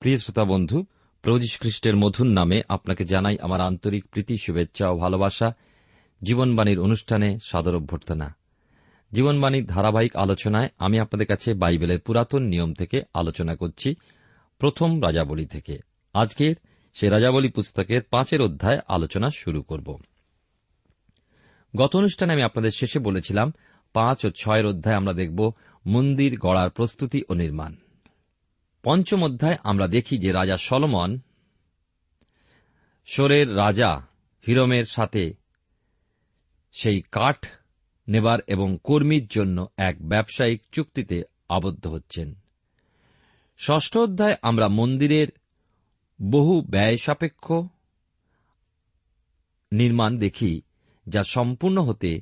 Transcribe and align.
প্রিয় 0.00 0.18
শ্রোতা 0.18 0.44
বন্ধু 0.44 0.84
প্রভু 1.22 1.38
খ্রিস্টের 1.60 1.96
মধুর 1.96 2.26
নামে 2.26 2.62
আপনাকে 2.68 3.04
জানাই 3.04 3.38
আমার 3.40 3.60
আন্তরিক 3.60 4.04
প্রীতি, 4.08 4.36
শুভেচ্ছা 4.36 4.88
ও 4.88 4.98
ভালোবাসা। 4.98 5.52
জীবনবাণীর 6.22 6.80
অনুষ্ঠানে 6.80 7.38
সাদর 7.42 7.76
অভ্যর্থনা। 7.76 8.36
জীবনবাণীর 9.12 9.66
ধারাবাহিক 9.66 10.16
আলোচনায় 10.16 10.68
আমি 10.78 11.00
আপনাদের 11.00 11.26
কাছে 11.26 11.54
বাইবেলের 11.54 12.00
পুরাতন 12.00 12.42
নিয়ম 12.42 12.74
থেকে 12.74 13.02
আলোচনা 13.14 13.56
করছি, 13.56 13.94
প্রথম 14.58 15.02
রাজাবলী 15.02 15.46
থেকে। 15.46 15.78
আজকের 16.14 16.54
সেই 16.94 17.10
রাজাবলী 17.10 17.48
পুস্তকের 17.48 18.02
পাঁচের 18.02 18.42
অধ্যায় 18.42 18.78
আলোচনা 18.88 19.30
শুরু 19.30 19.62
করব। 19.62 20.00
গত 21.76 21.96
অনুষ্ঠানে 21.96 22.32
আমি 22.32 22.42
আপনাদের 22.42 22.70
শেষে 22.70 22.98
বলেছিলাম, 22.98 23.52
পাঁচ 23.92 24.26
ও 24.26 24.30
ছয়ের 24.30 24.66
অধ্যায় 24.66 24.96
আমরা 24.96 25.12
দেখব 25.12 25.52
মন্দির, 25.86 26.38
গড়ার 26.38 26.70
প্রস্তুতি 26.70 27.22
ও 27.28 27.34
নির্মাণ। 27.34 27.76
পঞ্চম 28.82 29.24
অধ্যায় 29.24 29.56
আমরা 29.62 29.88
দেখি 29.88 30.18
যে 30.18 30.32
রাজা 30.32 30.56
সলমন, 30.56 31.18
সোরের 33.06 33.56
রাজা 33.56 34.06
হিরমের 34.46 34.84
সাথে 34.84 35.34
সেই 36.72 37.00
কাঠ 37.00 37.46
নেবার 38.08 38.38
এবং 38.46 38.78
কর্মীর 38.84 39.26
জন্য 39.26 39.66
এক 39.76 40.08
ব্যবসায়িক 40.08 40.62
চুক্তিতে 40.72 41.22
আবদ্ধ 41.48 41.86
হচ্ছেন। 41.86 42.34
ষষ্ঠ 43.58 43.98
অধ্যায় 43.98 44.34
আমরা 44.42 44.68
মন্দিরের 44.68 45.28
বহু 46.22 46.62
ব্যয় 46.62 46.96
সাপেক্ষ 46.96 47.52
নির্মাণ 49.72 50.18
দেখি, 50.18 50.62
যা 51.08 51.22
সম্পূর্ণ 51.22 51.82
হতে 51.82 52.20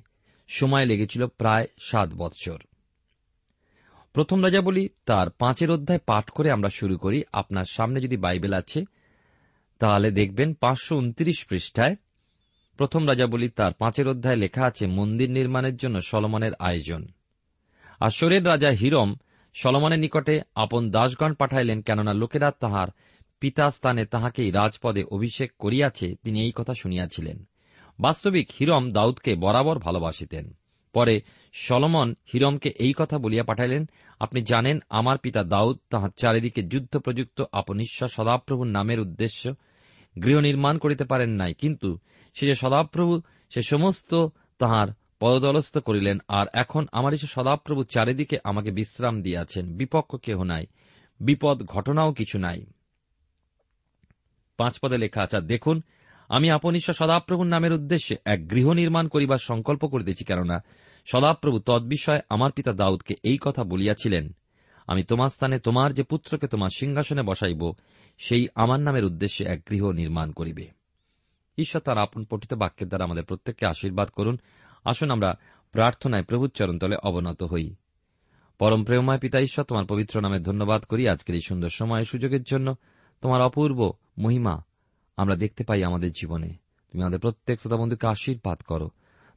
সময় 0.48 0.84
লেগেছিল 0.84 1.26
প্রায় 1.26 1.66
সাত 1.78 2.10
বৎসর। 2.14 2.58
প্রথম 4.12 4.44
রাজা 4.44 4.60
বলি, 4.60 4.88
তার 5.06 5.30
পাঁচের 5.30 5.70
অধ্যায় 5.70 5.98
পাঠ 6.06 6.30
করে 6.30 6.50
আমরা 6.50 6.68
শুরু 6.68 6.98
করি। 6.98 7.22
আপনার 7.32 7.64
সামনে 7.70 8.00
যদি 8.00 8.16
বাইবেল 8.16 8.54
আছে, 8.54 8.84
তাহলে 9.78 10.10
দেখবেন 10.10 10.54
পাঁচশো 10.54 10.96
উনত্রিশ 10.96 11.46
পৃষ্ঠায় 11.48 11.96
প্রথম 12.76 13.08
রাজা 13.08 13.26
বলি, 13.26 13.48
তার 13.48 13.72
পাঁচের 13.72 14.08
অধ্যায় 14.08 14.36
লেখা 14.36 14.64
আছে, 14.64 14.86
মন্দির 14.86 15.30
নির্মাণের 15.30 15.76
জন্য 15.76 16.00
সলমনের 16.00 16.52
আয়োজন। 16.58 17.06
আসরের 18.00 18.46
রাজা 18.46 18.68
হিরম 18.68 19.14
সলমনের 19.54 19.98
নিকটে 19.98 20.40
আপন 20.54 20.90
দাসগণ 20.90 21.34
পাঠাইলেন, 21.34 21.82
কেননা 21.82 22.12
লোকেরা 22.12 22.50
তাহার 22.50 22.88
পিতা 23.40 23.70
স্থানে 23.70 24.04
তাহাকেই 24.04 24.50
রাজপদে 24.50 25.04
অভিষেক 25.04 25.52
করিয়াছে 25.58 26.16
তিনি 26.24 26.40
এই 26.40 26.52
কথা 26.54 26.74
শুনিয়াছিলেন। 26.74 27.44
বাস্তবিক 28.00 28.50
হিরম 28.60 28.92
দাউদকে 28.92 29.34
বরাবর 29.34 29.78
ভালোবাসিতেন। 29.78 30.52
পরে 30.92 31.22
সলমন 31.52 32.14
হিরমকে 32.32 32.68
এই 32.68 32.94
কথা 32.96 33.18
বলিয়া 33.18 33.44
পাঠাইলেন, 33.44 33.88
আপনি 34.20 34.42
জানেন 34.42 34.78
আমার 34.90 35.18
পিতা 35.18 35.44
দাউদ 35.44 35.78
তাহার 35.90 36.10
চারিদিকে 36.16 36.62
যুদ্ধ 36.62 36.98
প্রযুক্ত 36.98 37.42
আপন 37.52 37.80
ঈশ্বর 37.80 38.08
সদাপ্রভুর 38.08 38.66
নামের 38.66 39.00
উদ্দেশ্য 39.00 39.54
গৃহ 40.24 40.40
নির্মাণ 40.40 40.78
করিতে 40.78 41.04
পারেন 41.04 41.30
নাই। 41.30 41.54
কিন্তু 41.54 41.98
সে 42.34 42.46
যে 42.46 42.54
সদাপ্রভু, 42.54 43.20
সে 43.50 43.62
সমস্ত 43.62 44.26
তাহার 44.58 44.88
পদদলস্থ 45.20 45.78
করিলেন 45.78 46.18
আর 46.28 46.46
এখন 46.54 46.86
আমার 46.92 47.14
এসে 47.14 47.26
সদাপ্রভু 47.26 47.84
চারিদিকে 47.84 48.38
আমাকে 48.44 48.70
বিশ্রাম 48.70 49.22
দিয়াছেন, 49.22 49.76
বিপক্ষ 49.76 50.16
কেহ 50.16 50.42
নাই। 50.42 50.66
বিপদ 51.20 51.62
ঘটনাও 51.62 52.12
কিছু 52.12 52.38
নাই। 52.38 52.66
পাঁচ 54.58 54.78
পদে 54.82 54.98
লেখা 54.98 55.22
আছে, 55.22 55.40
দেখুন, 55.40 55.82
আমি 56.28 56.50
আপন 56.50 56.74
ঈশ্বর 56.74 56.94
সদাপ্রভুর 56.94 57.46
নামের 57.46 57.72
উদ্দেশ্যে 57.72 58.16
এক 58.24 58.50
গৃহ 58.50 58.72
নির্মাণ 58.72 59.08
করিবার 59.08 59.38
সংকল্প 59.38 59.86
করিতেছি, 59.86 60.24
কেননা 60.24 60.64
সদাপ্রভু 61.06 61.58
তদ্বিষয়ে 61.58 62.20
আমার 62.28 62.52
পিতা 62.52 62.72
দাউদকে 62.72 63.14
এই 63.22 63.38
কথা 63.40 63.64
বলিয়াছিলেন, 63.64 64.36
আমি 64.86 65.02
তোমার 65.02 65.30
স্থানে 65.30 65.58
তোমার 65.58 65.92
যে 65.92 66.02
পুত্রকে 66.02 66.46
তোমার 66.46 66.68
সিংহাসনে 66.76 67.22
বসাইব, 67.22 67.72
সেই 68.18 68.48
আমার 68.54 68.80
নামের 68.80 69.04
উদ্দেশ্যে 69.04 69.46
এক 69.46 69.62
গৃহ 69.70 69.90
নির্মাণ 69.90 70.30
করিবে। 70.30 70.68
ঈশ্বর 71.58 71.82
তার 71.82 71.98
আপন 71.98 72.24
পঠিত 72.24 72.54
বাক্যের 72.54 72.88
দ্বারা 72.88 73.04
আমাদের 73.04 73.24
প্রত্যেককে 73.24 73.66
আশীর্বাদ 73.66 74.08
করুন। 74.08 74.38
আসুন 74.84 75.10
আমরা 75.10 75.38
প্রার্থনায় 75.72 76.22
প্রভুর 76.22 76.50
চরণতলে 76.50 76.96
অবনত 77.02 77.42
হই। 77.42 77.74
পরম 78.58 78.84
প্রেমময় 78.84 79.18
পিতা 79.18 79.40
ঈশ্বর, 79.40 79.64
তোমার 79.64 79.86
পবিত্র 79.86 80.20
নামে 80.20 80.38
ধন্যবাদ 80.38 80.82
করি 80.82 81.08
আজকের 81.08 81.34
এই 81.34 81.40
সুন্দর 81.40 81.68
সময় 81.68 82.04
সুযোগের 82.04 82.42
জন্য। 82.42 82.74
তোমার 83.20 83.42
অপূর্ব 83.42 83.92
মহিমা 84.18 84.62
আমরা 85.16 85.36
দেখতে 85.36 85.64
পাই 85.64 85.84
আমাদের 85.84 86.12
জীবনে। 86.12 86.48
তুমি 86.92 87.02
আমাদের 87.02 87.20
প্রত্যেক 87.20 87.60
শ্রোতাবন্ধুকে 87.60 88.06
আশীর্বাদ 88.06 88.60
করো। 88.60 88.90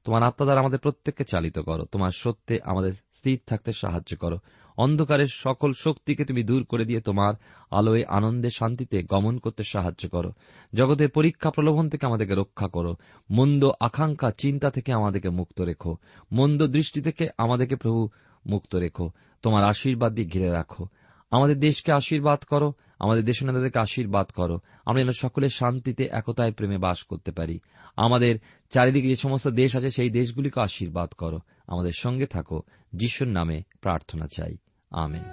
তোমার 0.03 0.23
আত্মা 0.23 0.45
দ্বারা 0.45 0.59
আমাদের 0.59 0.79
প্রত্যেককে 0.79 1.23
চালিত 1.23 1.59
করো। 1.59 1.85
তোমার 1.85 2.09
সত্যে 2.15 2.59
আমাদের 2.63 2.93
স্থির 2.93 3.39
থাকতে 3.47 3.71
সাহায্য 3.71 4.17
করো। 4.17 4.37
অন্ধকারের 4.77 5.27
সকল 5.27 5.73
শক্তিকে 5.73 6.25
তুমি 6.25 6.43
দূর 6.43 6.63
করে 6.63 6.85
দিয়ে 6.85 7.01
তোমার 7.01 7.33
আলোয়, 7.71 8.03
আনন্দে, 8.03 8.49
শান্তিতে 8.49 9.03
গমন 9.03 9.37
করতে 9.37 9.63
সাহায্য 9.63 10.09
করো। 10.09 10.31
জগতের 10.73 11.09
পরীক্ষা 11.09 11.51
প্রলোভন 11.51 11.89
থেকে 11.89 12.05
আমাদেরকে 12.05 12.35
রক্ষা 12.35 12.67
করো। 12.67 12.95
মন্দ 13.29 13.69
আকাঙ্ক্ষা, 13.79 14.31
চিন্তা 14.31 14.69
থেকে 14.69 14.93
আমাদেরকে 14.93 15.29
মুক্ত 15.29 15.61
রেখো। 15.61 15.97
মন্দ 16.31 16.67
দৃষ্টি 16.67 17.01
থেকে 17.01 17.27
আমাদেরকে 17.37 17.75
প্রভু 17.75 18.09
মুক্ত 18.45 18.75
রেখো। 18.75 19.11
তোমার 19.41 19.63
আশীর্বাদ 19.63 20.13
দিয়ে 20.13 20.27
ঘিরে 20.27 20.49
রাখো। 20.49 20.87
আমাদের 21.31 21.59
দেশকে 21.59 21.91
আশীর্বাদ 21.91 22.43
করো। 22.43 22.73
আমাদের 23.01 23.25
দেশ 23.25 23.43
নেতাদেরকে 23.43 23.79
আশীর্বাদ 23.79 24.27
করো। 24.27 24.59
আমরা 24.85 25.01
যেন 25.01 25.11
সকলে 25.11 25.49
শান্তিতে, 25.49 26.09
একতায় 26.11 26.51
প্রেমে 26.51 26.77
বাস 26.77 27.03
করতে 27.03 27.31
পারি। 27.31 27.59
আমাদের 27.95 28.39
চারিদিকে 28.69 29.07
যে 29.07 29.15
সমস্ত 29.15 29.47
দেশ 29.47 29.75
আছে, 29.75 29.89
সেই 29.89 30.09
দেশগুলিকে 30.09 30.61
আশীর্বাদ 30.61 31.09
করো। 31.09 31.39
আমাদের 31.67 31.91
সঙ্গে 31.97 32.25
থাকো। 32.25 32.61
যিশুর 32.95 33.27
নামে 33.27 33.63
প্রার্থনা 33.81 34.27
চাই। 34.35 34.57
আমেন। 34.91 35.23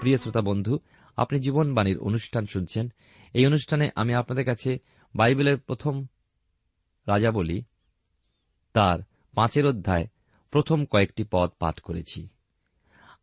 প্রিয় 0.00 0.18
শ্রোতা 0.18 0.40
বন্ধু, 0.40 0.78
আপনি 1.16 1.40
জীবনবাণীর 1.40 1.98
অনুষ্ঠান 1.98 2.46
শুনছেন। 2.46 2.92
এই 3.34 3.46
অনুষ্ঠানে 3.46 3.90
আমি 3.96 4.14
আপনাদের 4.14 4.44
কাছে 4.44 4.78
বাইবেলের 5.14 5.58
প্রথম 5.58 6.06
রাজা 7.08 7.30
বলি। 7.30 7.64
তার 8.72 8.98
পাঁচের 9.34 9.66
অধ্যায় 9.66 10.06
প্রথম 10.50 10.84
কয়েকটি 10.84 11.24
পদ 11.30 11.50
পাঠ 11.58 11.80
করেছি। 11.80 12.28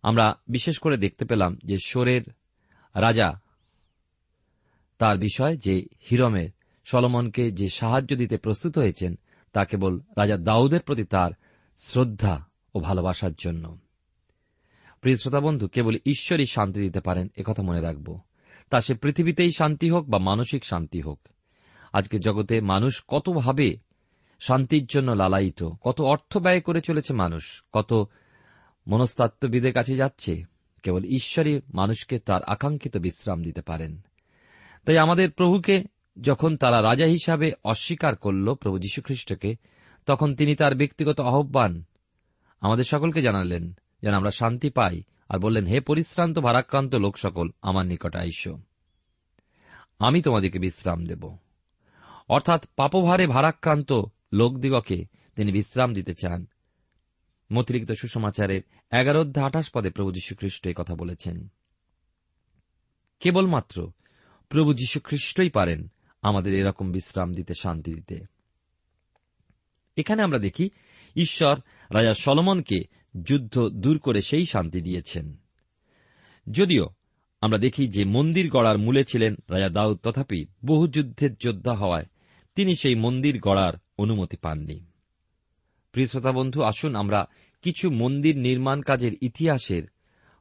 আমরা 0.01 0.35
বিশেষ 0.47 0.79
করে 0.79 0.97
দেখতে 0.97 1.25
পেলাম 1.25 1.57
যে 1.65 1.77
সোরের 1.85 2.21
রাজা 2.95 3.41
তার 4.97 5.17
বিষয় 5.17 5.57
যে 5.57 5.85
হিরমের, 6.09 6.49
সলমনকে 6.85 7.51
যে 7.51 7.69
সাহায্য 7.69 8.15
দিতে 8.15 8.37
প্রস্তুত 8.37 8.77
হয়েছেন, 8.77 9.19
তা 9.53 9.65
কেবল 9.65 9.99
রাজা 10.17 10.37
দাউদের 10.37 10.81
প্রতি 10.81 11.03
তার 11.03 11.31
শ্রদ্ধা 11.77 12.45
ও 12.75 12.79
ভালোবাসার 12.79 13.31
জন্য। 13.37 13.77
প্রিয় 15.01 15.17
শ্রোতাবন্ধু 15.17 15.67
কেবল 15.67 15.97
ঈশ্বরই 16.05 16.45
শান্তি 16.45 16.79
দিতে 16.79 16.99
পারেন 16.99 17.27
একথা 17.37 17.63
মনে 17.63 17.81
রাখব। 17.81 18.19
তা 18.69 18.79
সে 18.79 18.93
পৃথিবীতেই 18.93 19.51
শান্তি 19.51 19.89
হোক 19.89 20.09
বা 20.09 20.17
মানসিক 20.17 20.65
শান্তি 20.65 21.01
হোক। 21.01 21.19
আজকে 21.93 22.17
জগতে 22.17 22.61
মানুষ 22.61 23.03
কতভাবে 23.07 23.77
শান্তির 24.39 24.85
জন্য 24.85 25.11
লালায়িত, 25.11 25.63
কত 25.81 26.01
অর্থ 26.01 26.37
ব্যয় 26.37 26.61
করে 26.61 26.81
চলেছে 26.81 27.13
মানুষ, 27.13 27.63
কত 27.73 28.09
মনস্তাত্ত্ববিদের 28.89 29.73
কাছে 29.73 29.95
যাচ্ছে, 29.95 30.43
কেবল 30.83 31.03
ঈশ্বরই 31.03 31.61
মানুষকে 31.73 32.19
তার 32.19 32.43
আকাঙ্ক্ষিত 32.43 32.97
বিশ্রাম 32.97 33.43
দিতে 33.43 33.61
পারেন। 33.61 34.01
তাই 34.85 34.97
আমাদের 34.97 35.31
প্রভুকে 35.31 35.83
যখন 36.21 36.57
তারা 36.57 36.81
রাজা 36.81 37.05
হিসাবে 37.05 37.51
অস্বীকার 37.63 38.15
করল 38.15 38.53
প্রভু 38.53 38.79
যীশুখ্রিস্টকে, 38.79 39.55
তখন 40.05 40.35
তিনি 40.35 40.55
তার 40.55 40.75
ব্যক্তিগত 40.75 41.19
আহ্বান 41.19 41.83
আমাদের 42.61 42.83
সকলকে 42.83 43.21
জানালেন, 43.21 43.73
যেন 44.01 44.13
আমরা 44.13 44.31
শান্তি 44.31 44.69
পাই, 44.69 45.03
আর 45.29 45.39
বললেন, 45.39 45.65
হে 45.65 45.79
পরিশ্রান্ত, 45.79 46.39
ভারাক্রান্ত 46.39 46.95
লোক 46.95 47.17
সকল, 47.17 47.49
আমার 47.61 47.85
নিকট 47.85 48.15
আইস। 48.15 48.47
আমি 49.99 50.21
তোমাদেরকে 50.21 50.59
বিশ্রাম 50.59 51.05
দেব। 51.05 51.37
অর্থাৎ 52.29 52.65
পাপভারে 52.75 53.27
ভারাক্রান্ত 53.27 53.93
লোকদিগকে 54.33 55.05
তিনি 55.35 55.51
বিশ্রাম 55.51 55.93
দিতে 55.93 56.13
চান। 56.13 56.47
মতিরিক্ত 57.53 57.91
সুসমাচারের 57.91 58.61
এগারো 58.91 59.21
অধ্যায় 59.21 59.47
আঠাশ 59.47 59.69
পদে 59.71 59.89
প্রভু 59.89 60.11
যীশুখ্রিস্ট 60.11 60.69
কথা 60.75 60.95
বলেছেন। 60.95 61.47
কেবলমাত্র 63.19 63.91
প্রভু 64.49 64.73
যীশুখ্রিস্টই 64.73 65.49
পারেন 65.49 65.91
আমাদের 66.21 66.53
এরকম 66.53 66.91
বিশ্রাম 66.91 67.33
দিতে, 67.33 67.53
শান্তি 67.53 67.93
দিতে। 67.93 68.19
এখানে 69.97 70.21
আমরা 70.21 70.39
দেখি 70.39 70.69
ঈশ্বর 71.15 71.59
রাজা 71.95 72.13
সলমনকে 72.13 72.83
যুদ্ধ 73.23 73.69
দূর 73.69 73.99
করে 73.99 74.21
সেই 74.21 74.45
শান্তি 74.45 74.81
দিয়েছেন। 74.81 75.35
যদিও 76.51 76.87
আমরা 77.41 77.57
দেখি 77.57 77.87
যে 77.87 78.05
মন্দির 78.05 78.49
গড়ার 78.49 78.77
মূলে 78.77 79.05
ছিলেন 79.05 79.35
রাজা 79.49 79.69
দাউদ, 79.69 79.97
তথাপি 79.97 80.45
বহু 80.65 80.87
যুদ্ধের 80.87 81.35
যোদ্ধা 81.35 81.73
হওয়ায় 81.73 82.05
তিনি 82.55 82.75
সেই 82.75 82.95
মন্দির 82.95 83.39
গড়ার 83.39 83.73
অনুমতি 83.97 84.37
পাননি। 84.37 84.85
প্রিয় 85.91 86.07
শ্রোতা 86.07 86.31
বন্ধু, 86.31 86.61
আসুন 86.61 86.95
আমরা 86.95 87.27
কিছু 87.61 87.89
মন্দির 87.89 88.37
নির্মাণ 88.37 88.81
কাজের 88.81 89.11
ইতিহাসের 89.21 89.83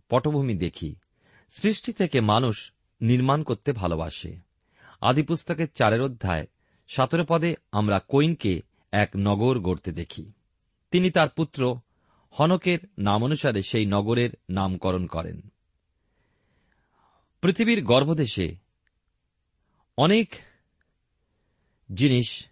পটভূমি 0.08 0.54
দেখি। 0.54 0.94
সৃষ্টি 1.50 1.92
থেকে 1.92 2.20
মানুষ 2.20 2.72
নির্মাণ 3.00 3.42
করতে 3.42 3.72
ভালোবাসে। 3.72 4.36
আদিপুস্তকের 5.00 5.68
চারের 5.74 6.02
অধ্যায়, 6.02 6.46
সতেরো 6.88 7.24
পদে 7.28 7.54
আমরা 7.72 8.00
কৈনকে 8.08 8.62
এক 8.92 9.10
নগর 9.16 9.58
গড়তে 9.58 9.92
দেখি। 9.92 10.32
তিনি 10.90 11.10
তার 11.10 11.28
পুত্র 11.28 11.80
হনকের 12.30 12.78
নাম 12.98 13.24
অনুসারে 13.24 13.62
সেই 13.62 13.86
নগরের 13.86 14.30
নামকরণ 14.50 15.06
করেন। 15.06 15.40
পৃথিবীর 17.40 17.84
গর্ভদেশে 17.84 18.56
অনেক 19.96 20.34
জিনিস 21.94 22.46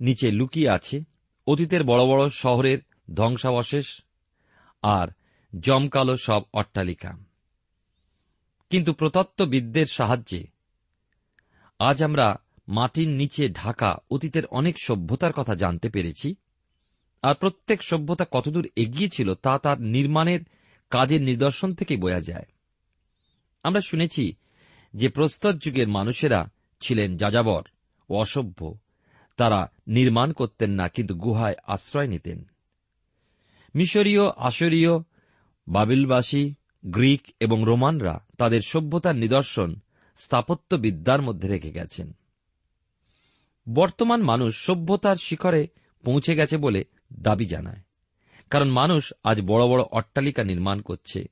নিচে 0.00 0.30
লুকিয়ে 0.30 0.70
আছে। 0.70 1.04
অতীতের 1.46 1.84
বড় 1.84 2.04
বড় 2.04 2.28
শহরের 2.28 2.78
ধ্বংসাবশেষ 3.14 4.02
আর 4.86 5.08
জমকালো 5.60 6.16
সব 6.16 6.42
অট্টালিকা। 6.52 7.10
কিন্তু 8.70 8.92
প্রতত্ত্ববিদদের 8.92 9.86
সাহায্যে 9.86 10.46
আজ 11.78 12.02
আমরা 12.02 12.26
মাটির 12.68 13.08
নিচে 13.08 13.48
ঢাকা 13.48 13.96
অতীতের 14.10 14.46
অনেক 14.46 14.76
সভ্যতার 14.82 15.32
কথা 15.32 15.54
জানতে 15.54 15.88
পেরেছি, 15.88 16.34
আর 17.22 17.34
প্রত্যেক 17.34 17.82
সভ্যতা 17.82 18.24
কতদূর 18.30 18.68
এগিয়ে 18.76 19.08
ছিল 19.08 19.34
তা 19.34 19.58
তার 19.58 19.80
নির্মাণের 19.80 20.40
কাজের 20.90 21.22
নিদর্শন 21.22 21.74
থেকে 21.74 21.96
বোঝা 21.96 22.20
যায়। 22.20 22.48
আমরা 23.62 23.80
শুনেছি 23.80 24.32
যে 24.94 25.08
প্রস্তর 25.08 25.52
যুগের 25.52 25.88
মানুষেরা 25.88 26.40
ছিলেন 26.80 27.16
যাযাবর 27.16 27.62
ও 28.08 28.14
অসভ্য। 28.14 28.78
তারা 29.36 29.60
নির্মাণ 29.86 30.32
করতেন 30.32 30.70
না, 30.70 30.88
কিন্তু 30.88 31.14
গুহায় 31.14 31.54
আশ্রয় 31.66 32.06
নিতেন। 32.06 32.44
মিশরীয়, 33.76 34.30
আসরীয়, 34.36 34.98
বাবিলবাসী, 35.68 36.54
গ্রিক 36.86 37.22
এবং 37.40 37.62
রোমানরা 37.66 38.26
তাদের 38.38 38.60
সভ্যতার 38.60 39.16
নিদর্শন, 39.16 39.74
স্থাপত্যবিদ্যার 40.16 41.22
মধ্যে 41.22 41.48
রেখে 41.48 41.70
গেছেন। 41.70 42.12
বর্তমান 43.74 44.22
মানুষ 44.22 44.66
সভ্যতার 44.66 45.16
শিখরে 45.16 45.68
পৌঁছে 46.04 46.34
গেছে 46.34 46.56
বলে 46.56 46.84
দাবি 47.22 47.44
জানায়। 47.44 47.80
কারণ 48.50 48.68
মানুষ 48.68 49.12
আজ 49.24 49.42
বড় 49.42 49.66
বড় 49.66 49.82
অট্টালিকা 49.82 50.44
নির্মাণ 50.44 50.80
করছে। 50.80 51.24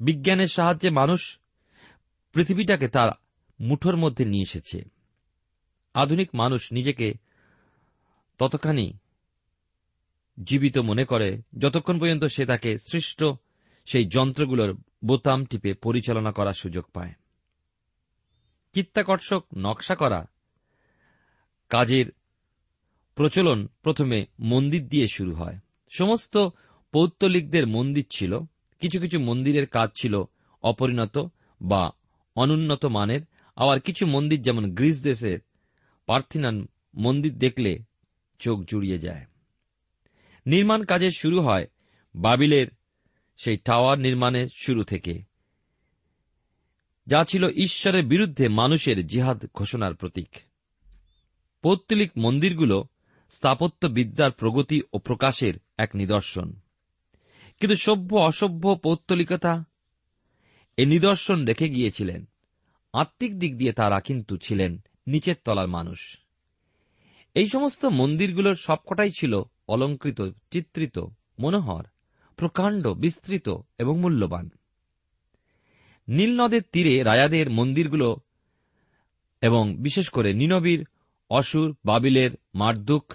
বিজ্ঞানের 0.00 0.46
সাহায্যে 0.46 0.90
মানুষ 0.90 1.38
পৃথিবীটাকে 2.32 2.88
তার 2.88 3.10
মুঠোর 3.60 3.96
মধ্যে 3.96 4.24
নিয়ে 4.24 4.42
এসেছে। 4.42 4.84
আধুনিক 5.94 6.28
মানুষ 6.34 6.72
নিজেকে 6.72 7.14
ততখানি 8.38 8.98
জীবিত 10.44 10.78
মনে 10.78 11.04
করে, 11.04 11.42
যতক্ষণ 11.58 11.98
পর্যন্ত 11.98 12.24
সে 12.24 12.46
তাকে 12.46 12.78
সৃষ্ট 12.78 13.24
সেই 13.86 14.04
যন্ত্রগুলোর 14.04 14.76
বোতাম 15.04 15.44
টিপে 15.44 15.74
পরিচালনা 15.74 16.32
করার 16.32 16.54
সুযোগ 16.54 16.84
পায়। 16.92 17.12
চিত্তাকর্ষক 18.72 19.44
নকশা 19.56 19.94
করা 19.94 20.30
কাজের 21.68 22.06
প্রচলন 23.14 23.68
প্রথমে 23.82 24.26
মন্দির 24.40 24.88
দিয়ে 24.88 25.06
শুরু 25.06 25.34
হয়। 25.34 25.58
সমস্ত 25.90 26.48
পৌত্তলিকদের 26.92 27.66
মন্দির 27.66 28.06
ছিল, 28.10 28.38
কিছু 28.80 29.00
কিছু 29.00 29.20
মন্দিরের 29.20 29.66
কাজ 29.66 29.90
ছিল 29.94 30.22
অপরিণত 30.62 31.18
বা 31.62 31.90
অনুন্নত 32.34 32.84
মানের, 32.84 33.20
আবার 33.56 33.80
কিছু 33.80 34.06
মন্দির 34.06 34.42
যেমন 34.42 34.74
গ্রিস 34.74 35.02
দেশের 35.02 35.38
পার্থিনান 36.06 36.68
মন্দির 36.96 37.38
দেখলে 37.38 37.78
চোখ 38.38 38.62
জুড়িয়ে 38.62 38.98
যায়। 38.98 39.26
নির্মাণ 40.48 40.84
কাজের 40.84 41.10
শুরু 41.10 41.40
হয় 41.40 41.66
বাবিলের 42.14 42.66
সেই 43.36 43.56
টাওয়ার 43.56 43.98
নির্মাণের 43.98 44.48
শুরু 44.54 44.82
থেকে, 44.82 45.22
যা 47.06 47.24
ছিল 47.24 47.48
ঈশ্বরের 47.48 48.04
বিরুদ্ধে 48.04 48.48
মানুষের 48.48 49.06
জিহাদ 49.06 49.46
ঘোষণার 49.54 49.94
প্রতীক। 49.94 50.28
পৌত্তলিক 51.62 52.10
মন্দিরগুলো 52.16 52.84
স্থাপত্য 53.30 53.86
বিদ্যার 53.86 54.30
প্রগতি 54.30 54.82
ও 54.92 54.98
প্রকাশের 54.98 55.54
এক 55.78 55.90
নিদর্শন। 55.94 56.52
কিন্তু 57.60 57.76
সভ্য 57.76 58.16
অসভ্য 58.16 58.76
পৌত্তলিকতা 58.82 59.64
এ 60.76 60.86
নিদর্শন 60.86 61.44
রেখে 61.44 61.68
গিয়েছিলেন। 61.68 62.28
আত্মিক 62.92 63.38
দিক 63.38 63.56
দিয়ে 63.56 63.72
তারা 63.72 64.00
কিন্তু 64.00 64.36
ছিলেন 64.36 64.78
নিচের 65.06 65.34
তলার 65.44 65.68
মানুষ। 65.68 66.18
এই 67.34 67.46
সমস্ত 67.48 67.84
মন্দিরগুলোর 67.84 68.54
সবকটাই 68.54 69.10
ছিল 69.10 69.42
অলঙ্কৃত, 69.68 70.20
চিত্রিত, 70.50 70.98
মনোহর, 71.38 71.84
প্রকাণ্ড, 72.36 72.86
বিস্তৃত 72.86 73.48
এবং 73.78 74.00
মূল্যবান। 74.00 74.50
নীলনদের 76.08 76.62
তীরে 76.72 77.02
রায়াদের 77.02 77.50
মন্দিরগুলো 77.50 78.16
এবং 79.40 79.76
বিশেষ 79.76 80.08
করে 80.08 80.34
নিনবীর, 80.34 80.86
অসুর, 81.30 81.76
বাবিলের 81.84 82.30
মারদুক, 82.54 83.14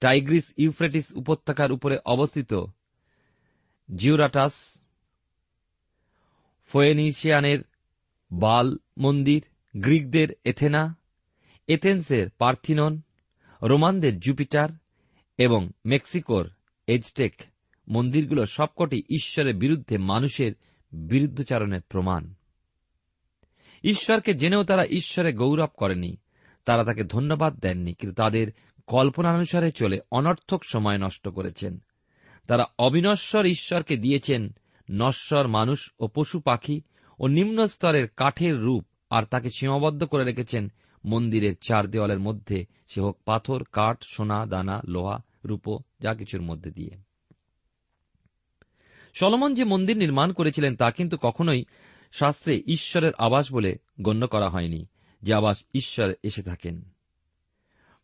টাইগ্রিস 0.00 0.52
ইউফ্রেটিস 0.56 1.12
উপত্যকার 1.12 1.72
উপরে 1.72 1.98
অবস্থিত 2.04 2.64
জিওরাটাস 3.94 4.78
ফোয়েনিশিয়ানের 6.64 7.58
বাল 8.32 8.76
মন্দির, 8.98 9.42
গ্রিকদের 9.76 10.28
এথেনা, 10.44 10.96
এথেন্সের 11.68 12.30
পার্থিনন, 12.30 13.00
রোমানদের 13.62 14.20
জুপিটার 14.20 14.68
এবং 15.42 15.70
মেক্সিকোর 15.86 16.50
এজটেক 16.86 17.42
মন্দিরগুলো 17.88 18.46
সবকটি 18.46 19.02
ঈশ্বরের 19.10 19.54
বিরুদ্ধে 19.54 19.98
মানুষের 19.98 20.52
বিরুদ্ধচারণের 20.92 21.80
প্রমাণ। 21.80 22.34
ঈশ্বরকে 23.84 24.34
জেনেও 24.34 24.64
তারা 24.64 24.84
ঈশ্বরে 24.84 25.32
গৌরব 25.32 25.68
করেনি। 25.76 26.16
তারা 26.64 26.84
তাকে 26.84 27.04
ধন্যবাদ 27.04 27.58
দেননি, 27.58 27.94
কিন্তু 27.94 28.14
তাদের 28.14 28.52
কল্পনানুসারে 28.86 29.70
চলে 29.70 30.00
অনর্থক 30.10 30.64
সময় 30.64 30.98
নষ্ট 30.98 31.28
করেছেন। 31.28 31.78
তারা 32.46 32.66
অবিনশ্বর 32.78 33.46
ঈশ্বরকে 33.46 33.96
দিয়েছেন 33.96 34.50
নশ্বর 34.90 35.48
মানুষ 35.48 35.92
ও 36.00 36.08
পশু 36.08 36.40
পাখি 36.40 36.80
ও 37.18 37.26
নিম্ন 37.26 37.66
স্তরের 37.66 38.08
কাঠের 38.08 38.58
রূপ, 38.58 38.84
আর 39.10 39.22
তাকে 39.22 39.48
সীমাবদ্ধ 39.50 40.04
করে 40.04 40.24
রেখেছেন 40.24 40.72
মন্দিরের 41.04 41.54
চার 41.60 41.86
দেওয়ালের 41.86 42.18
মধ্যে। 42.18 42.66
সে 42.86 43.00
হোক 43.00 43.18
পাথর, 43.24 43.62
কাঠ, 43.72 44.02
সোনা, 44.02 44.46
দানা, 44.46 44.80
লোহা 44.86 45.22
রূপ, 45.44 45.82
যা 46.00 46.14
কিছুর 46.14 46.42
মধ্যে 46.42 46.70
দিয়ে। 46.70 46.90
সলমন 49.14 49.54
যে 49.54 49.64
মন্দির 49.64 49.96
নির্মাণ 49.96 50.32
করেছিলেন 50.32 50.76
তা 50.76 50.90
কিন্তু 50.90 51.16
কখনোই 51.22 51.64
শাস্ত্রে 52.12 52.62
ঈশ্বরের 52.66 53.12
আবাস 53.18 53.52
বলে 53.52 53.78
গণ্য 54.00 54.26
করা 54.26 54.48
হয়নি, 54.48 54.86
যে 55.22 55.34
আবাস 55.34 55.64
ঈশ্বর 55.74 56.14
এসে 56.22 56.42
থাকেন। 56.42 56.82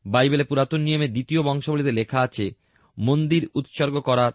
বাইবেলে 0.07 0.45
পুরাতন 0.45 0.81
নিয়মে 0.81 1.09
দ্বিতীয় 1.09 1.43
বংশাবলীতে 1.43 1.91
লেখা 1.91 2.21
আছে, 2.21 2.51
মন্দির 2.99 3.49
উৎসর্গ 3.55 4.01
করার 4.01 4.33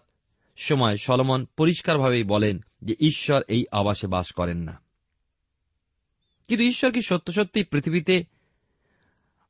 সময় 0.56 0.96
সলমন 0.96 1.46
পরিষ্কারভাবেই 1.56 2.22
বলেন 2.22 2.64
যে 2.82 2.94
ঈশ্বর 3.00 3.42
এই 3.48 3.64
আবাসে 3.72 4.06
বাস 4.06 4.32
করেন 4.32 4.58
না। 4.58 4.80
কিন্তু 6.48 6.64
ঈশ্বর 6.64 6.92
কি 6.92 7.02
সত্য 7.02 7.32
সত্যি 7.32 7.64
পৃথিবীতে 7.64 8.24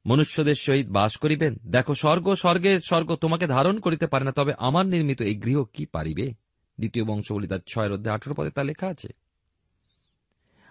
মনুষ্যদের 0.07 0.55
সহিত 0.55 0.89
বাস 0.89 1.17
করিবেন? 1.17 1.57
দেখো, 1.67 1.95
স্বর্গ, 1.95 2.35
স্বর্গের 2.35 2.81
স্বর্গ 2.81 3.15
তোমাকে 3.15 3.47
ধারণ 3.47 3.79
করিতে 3.79 4.07
পারে 4.07 4.25
না, 4.25 4.33
তবে 4.33 4.53
আমার 4.59 4.87
নির্মিত 4.87 5.23
এই 5.23 5.35
গৃহ 5.35 5.65
কি 5.65 5.87
পারিবে? 5.87 6.33
দ্বিতীয় 6.79 7.05
বংশবলী 7.05 7.47
তার 7.47 7.59
ছয়ের 7.69 7.93
অধ্যায় 7.93 8.15
আঠেরো 8.15 8.35
পদে 8.35 8.51
তা 8.51 8.63
লেখা 8.63 8.87
আছে। 8.87 9.09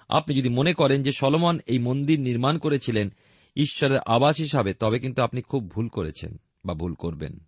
আপনি 0.09 0.35
যদি 0.35 0.49
মনে 0.49 0.73
করেন 0.73 1.03
যে 1.03 1.11
সলমন 1.11 1.59
এই 1.65 1.79
মন্দির 1.79 2.19
নির্মাণ 2.19 2.57
করেছিলেন 2.57 3.09
ঈশ্বরের 3.55 3.99
আবাস 4.05 4.37
হিসাবে, 4.37 4.73
তবে 4.73 4.99
কিন্তু 4.99 5.21
আপনি 5.21 5.41
খুব 5.41 5.71
ভুল 5.71 5.87
করেছেন 5.87 6.39
বা 6.65 6.73
ভুল 6.73 6.93
করবেন। 6.93 7.39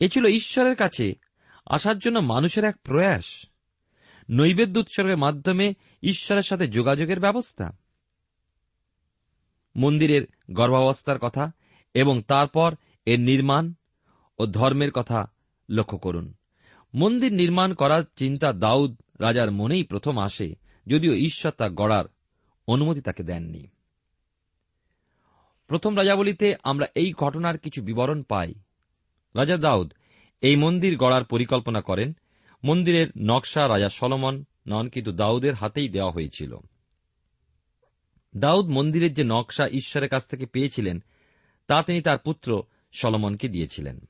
এ 0.00 0.08
ছিল 0.08 0.26
ঈশ্বরের 0.26 0.76
কাছে 0.76 1.14
আসার 1.66 1.98
জন্য 1.98 2.18
মানুষের 2.18 2.64
এক 2.64 2.76
প্রয়াস। 2.82 3.24
নৈবেদ্য 4.30 4.78
উৎসর্গের 4.78 5.16
মাধ্যমে 5.16 5.74
ঈশ্বরের 6.02 6.42
সাথে 6.42 6.66
যোগাযোগের 6.66 7.20
ব্যবস্থা। 7.20 7.81
মন্দিরের 9.76 10.26
গর্ভাবস্থার 10.50 11.18
কথা 11.18 11.52
এবং 11.94 12.22
তারপর 12.22 12.74
এর 13.06 13.20
নির্মাণ 13.20 13.74
ও 14.38 14.46
ধর্মের 14.46 14.90
কথা 14.90 15.32
লক্ষ্য 15.70 15.98
করুন। 15.98 16.34
মন্দির 16.94 17.32
নির্মাণ 17.32 17.74
করার 17.74 18.02
চিন্তা 18.16 18.52
দাউদ 18.52 19.00
রাজার 19.20 19.50
মনেই 19.50 19.84
প্রথম 19.84 20.18
আসে, 20.18 20.54
যদিও 20.86 21.14
ঈশ্বর 21.14 21.52
তা 21.52 21.68
গড়ার 21.68 22.04
অনুমতি 22.66 23.00
তাকে 23.00 23.22
দেননি। 23.22 23.66
প্রথম 25.66 25.96
রাজাবলিতে 25.96 26.54
আমরা 26.62 26.86
এই 26.94 27.12
ঘটনার 27.12 27.58
কিছু 27.58 27.82
বিবরণ 27.82 28.22
পাই। 28.22 28.54
রাজা 29.34 29.56
দাউদ 29.56 29.92
এই 30.40 30.56
মন্দির 30.56 30.96
গড়ার 30.96 31.24
পরিকল্পনা 31.24 31.80
করেন। 31.80 32.12
মন্দিরের 32.64 33.06
নকশা 33.18 33.68
রাজা 33.68 33.88
সলমন 33.88 34.44
নন, 34.66 34.88
কিন্তু 34.88 35.12
দাউদের 35.12 35.54
হাতেই 35.54 35.88
দেওয়া 35.88 36.12
হয়েছিল। 36.12 36.56
দাউদ 38.36 38.66
মন্দিরের 38.66 39.14
যে 39.14 39.24
নকশা 39.24 39.66
ঈশ্বরের 39.66 40.08
কাছ 40.08 40.26
থেকে 40.26 40.46
পেয়েছিলেন, 40.46 41.04
তা 41.66 41.82
তিনি 41.82 42.02
তার 42.02 42.18
পুত্র 42.18 42.62
সলমনকে 42.92 43.48
দিয়েছিলেন। 43.48 44.00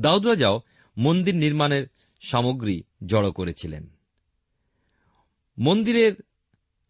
দাউদ 0.00 0.26
রাজাও 0.26 0.60
মন্দির 0.98 1.34
নির্মাণের 1.34 1.86
সামগ্রী 2.20 2.82
জড়ো 3.06 3.32
করেছিলেন। 3.32 3.96
মন্দিরের 5.58 6.12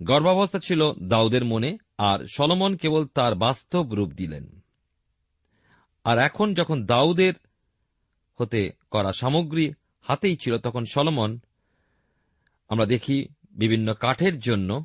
গর্ভাবস্থা 0.02 0.58
ছিল 0.58 0.92
দাউদের 0.92 1.44
মনে, 1.44 1.78
আর 1.98 2.26
সলমন 2.34 2.76
কেবল 2.76 3.06
তার 3.06 3.34
বাস্তব 3.34 3.94
রূপ 3.94 4.12
দিলেন। 4.12 4.60
আর 6.04 6.18
এখন 6.18 6.54
যখন 6.54 6.86
দাউদের 6.86 7.34
হতে 8.34 8.70
করা 8.90 9.12
সামগ্রী 9.12 9.72
হাতেই 10.00 10.36
ছিল, 10.36 10.58
তখন 10.58 10.84
সলমন, 10.84 11.40
আমরা 12.68 12.86
দেখি, 12.86 13.26
বিভিন্ন 13.50 13.92
কাঠের 13.92 14.38
জন্য 14.38 14.84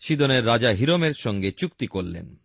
সিদনের 0.00 0.46
রাজা 0.46 0.70
হিরমের 0.70 1.12
সঙ্গে 1.12 1.52
চুক্তি 1.52 1.86
করলেন। 1.86 2.36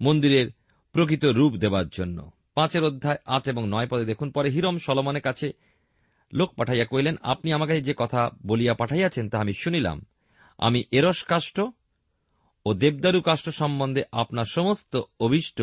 মন্দিরের 0.00 0.50
প্রকৃত 0.92 1.24
রূপ 1.24 1.56
দেবার 1.56 1.88
জন্য। 1.88 2.30
পাঁচের 2.54 2.84
অধ্যায় 2.84 3.16
আট 3.24 3.48
এবং 3.48 3.68
নয় 3.68 3.86
পদে 3.86 4.04
দেখুন, 4.04 4.30
পরে 4.30 4.50
হিরম 4.50 4.78
সলমনের 4.78 5.22
কাছে 5.22 5.52
লোক 6.32 6.54
পাঠাইয়া 6.54 6.84
কইলেন 6.84 7.16
আপনি 7.22 7.52
আমাকে 7.52 7.80
যে 7.80 7.94
কথা 7.96 8.30
বলিয়া 8.46 8.74
পাঠাইয়াছেন 8.74 9.30
তা 9.30 9.38
আমি 9.38 9.52
শুনিলাম। 9.52 10.06
আমি 10.58 10.84
এরস 10.90 11.24
কাষ্ট 11.24 11.60
ও 12.66 12.74
দেবদারু 12.74 13.22
কাষ্ট 13.22 13.48
সম্বন্ধে 13.48 14.02
আপনার 14.12 14.44
সমস্ত 14.44 15.00
অভিষ্ট 15.20 15.62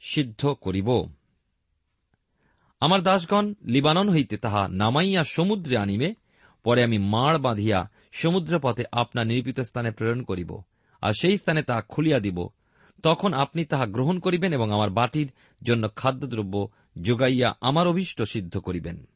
সিদ্ধ 0.00 0.46
করিব। 0.46 1.12
আমার 2.80 3.02
দাসগণ 3.02 3.54
লিবানন 3.64 4.10
হইতে 4.10 4.36
তাহা 4.36 4.68
নামাইয়া 4.68 5.24
সমুদ্রে 5.24 5.76
আনিবে 5.76 6.14
পরে 6.64 6.84
আমি 6.84 6.98
মাড় 6.98 7.38
বাঁধিয়া 7.38 7.90
সমুদ্রপথে 8.12 8.84
আপনার 8.92 9.26
নির্পিত 9.26 9.60
স্থানে 9.60 9.90
প্রেরণ 9.90 10.22
করিব, 10.22 10.62
আর 11.00 11.12
সেই 11.20 11.36
স্থানে 11.36 11.62
তাহা 11.62 11.80
খুলিয়া 11.80 12.20
দিব। 12.20 12.48
তখন 13.02 13.32
আপনি 13.32 13.64
তাহা 13.64 13.86
গ্রহণ 13.86 14.18
করিবেন 14.18 14.52
এবং 14.52 14.70
আমার 14.70 14.90
বাটির 14.90 15.32
জন্য 15.62 15.88
খাদ্যদ্রব্য 15.96 16.68
যোগাইয়া 17.02 17.54
আমার 17.60 17.88
অভিষ্ট 17.88 18.22
সিদ্ধ 18.22 18.58
করিবেন। 18.58 19.08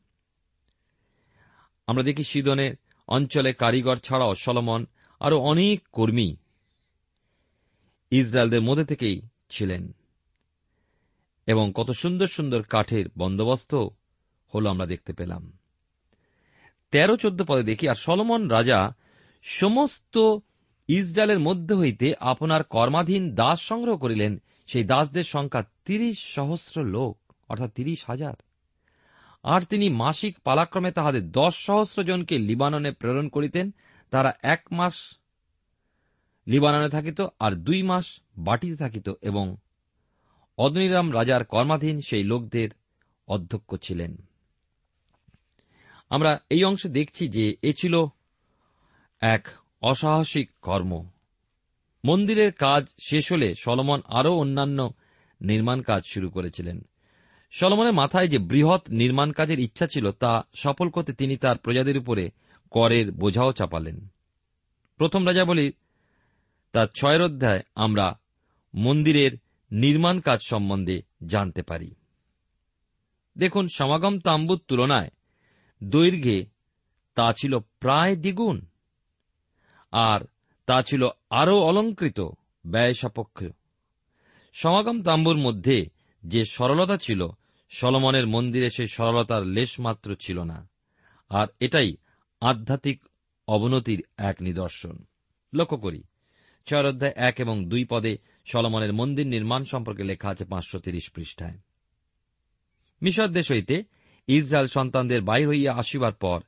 আমরা 1.87 2.03
দেখি 2.03 2.23
সিদনের 2.23 2.75
অঞ্চলে 3.09 3.53
কারিগর 3.53 3.97
ছাড়াও 3.97 4.35
সলমন 4.35 4.87
আরও 5.21 5.39
অনেক 5.39 5.89
কর্মী 5.93 6.37
ইসরায়েলদের 8.11 8.63
মধ্যে 8.63 8.85
থেকেই 8.85 9.23
ছিলেন। 9.51 9.93
এবং 11.47 11.73
কত 11.75 11.91
সুন্দর 11.91 12.27
সুন্দর 12.27 12.63
কাঠের 12.63 13.05
বন্দোবস্ত 13.19 13.75
হল 14.55 14.67
আমরা 14.67 14.87
দেখতে 14.87 15.13
পেলাম। 15.13 15.59
তেরো 16.93 17.17
চোদ্দ 17.17 17.43
পদে 17.43 17.63
দেখি, 17.63 17.89
আর 17.89 17.95
সলমন 17.95 18.49
রাজা 18.49 18.95
সমস্ত 19.43 20.15
ইসরায়েলের 20.89 21.39
মধ্যে 21.39 21.75
হইতে 21.75 22.15
আপনার 22.21 22.65
কর্মাধীন 22.65 23.35
দাস 23.35 23.59
সংগ্রহ 23.61 23.97
করিলেন, 23.97 24.43
সেই 24.67 24.85
দাসদের 24.85 25.23
সংখ্যা 25.23 25.63
তিরিশ 25.85 26.19
সহস্র 26.35 26.77
লোক, 26.85 27.17
অর্থাৎ 27.49 27.71
তিরিশ 27.71 28.05
হাজার। 28.07 28.35
আর 29.43 29.61
তিনি 29.61 29.89
মাসিক 29.89 30.39
পালাক্রমে 30.45 30.91
তাহাদের 30.93 31.31
দশ 31.31 31.55
সহস্র 31.67 32.05
জনকে 32.05 32.39
লিবাননে 32.39 32.91
প্রেরণ 32.91 33.29
করিতেন। 33.29 33.71
তারা 34.11 34.31
এক 34.43 34.63
মাস 34.73 34.95
লিবাননে 36.47 36.89
থাকিত 36.89 37.21
আর 37.41 37.53
দুই 37.53 37.83
মাস 37.83 38.07
বাটিতে 38.39 38.77
থাকিত 38.77 39.07
এবং 39.23 39.57
অদনিরাম 40.59 41.15
রাজার 41.15 41.45
কর্মাধীন 41.45 42.01
সেই 42.01 42.25
লোকদের 42.25 42.69
অধ্যক্ষ 43.29 43.75
ছিলেন। 43.75 44.13
আমরা 46.12 46.38
এই 46.50 46.64
অংশে 46.64 46.88
দেখছি 46.88 47.28
যে 47.28 47.57
এ 47.62 47.73
ছিল 47.73 48.04
এক 49.21 49.49
অসাহসিক 49.83 50.50
কর্ম। 50.62 51.09
মন্দিরের 52.04 52.52
কাজ 52.52 52.87
শেষ 53.00 53.33
হলে 53.33 53.54
সলমন 53.54 54.00
আরও 54.04 54.37
অন্যান্য 54.37 54.92
নির্মাণ 55.40 55.83
কাজ 55.83 56.02
শুরু 56.07 56.31
করেছিলেন। 56.31 56.87
সলমনের 57.50 57.92
মাথায় 57.92 58.28
যে 58.28 58.38
বৃহৎ 58.38 58.90
নির্মাণ 58.90 59.33
কাজের 59.33 59.61
ইচ্ছা 59.61 59.87
ছিল 59.87 60.11
তা 60.11 60.42
সফল 60.54 60.88
করতে 60.88 61.12
তিনি 61.12 61.37
তার 61.37 61.57
প্রজাদের 61.57 61.99
উপরে 61.99 62.31
করের 62.71 63.12
বোঝাও 63.12 63.52
চাপালেন। 63.52 64.07
প্রথম 64.97 65.26
রাজা 65.26 65.45
বলি 65.45 65.73
তার 66.73 66.87
ছয়ের 66.95 67.23
অধ্যায় 67.23 67.61
আমরা 67.75 68.21
মন্দিরের 68.75 69.33
নির্মাণ 69.73 70.21
কাজ 70.21 70.40
সম্বন্ধে 70.42 71.02
জানতে 71.26 71.62
পারি। 71.62 71.95
দেখুন, 73.38 73.69
সমাগম 73.69 74.19
তাম্বুর 74.21 74.61
তুলনায় 74.69 75.11
দৈর্ঘ্যে, 75.85 76.47
তা 77.15 77.33
ছিল 77.33 77.59
প্রায় 77.59 78.17
দ্বিগুণ, 78.17 78.61
আর 79.93 80.21
তা 80.67 80.83
ছিল 80.83 81.09
আরও 81.31 81.59
অলঙ্কৃত, 81.59 82.21
ব্যয় 82.67 82.93
সাপেক্ষ। 82.93 83.45
সমাগম 84.53 85.03
তাম্বুর 85.03 85.37
মধ্যে 85.37 85.87
যে 86.25 86.45
সরলতা 86.45 86.97
ছিল, 86.97 87.27
সলমনের 87.71 88.27
মন্দিরে 88.27 88.71
সেই 88.71 88.87
সরলতার 88.87 89.47
লেশমাত্র 89.47 90.17
ছিল 90.21 90.43
না, 90.43 90.69
আর 91.29 91.47
এটাই 91.61 91.97
আধ্যাত্মিক 92.41 93.05
অবনতির 93.49 94.03
এক 94.19 94.37
নিদর্শন। 94.43 95.05
লক্ষ্য 95.55 95.77
করি, 95.79 96.03
ছয় 96.67 96.89
অধ্যায় 96.89 97.12
এক 97.17 97.41
এবং 97.41 97.65
দুই 97.65 97.85
পদে 97.85 98.19
সলমনের 98.45 98.93
মন্দির 98.93 99.27
নির্মাণ 99.27 99.65
সম্পর্কে 99.65 100.05
লেখা 100.05 100.29
আছে 100.29 100.45
পাঁচশো 100.45 100.79
তিরিশ 100.79 101.11
পৃষ্ঠায়। 101.15 101.59
মিশর 103.03 103.29
দেশ 103.29 103.53
হইতে 103.53 103.83
ইসরায়েল 104.29 104.67
সন্তানদের 104.67 105.23
বাইর 105.23 105.49
হইয়া 105.49 105.75
আসিবার 105.75 106.12
পর 106.12 106.41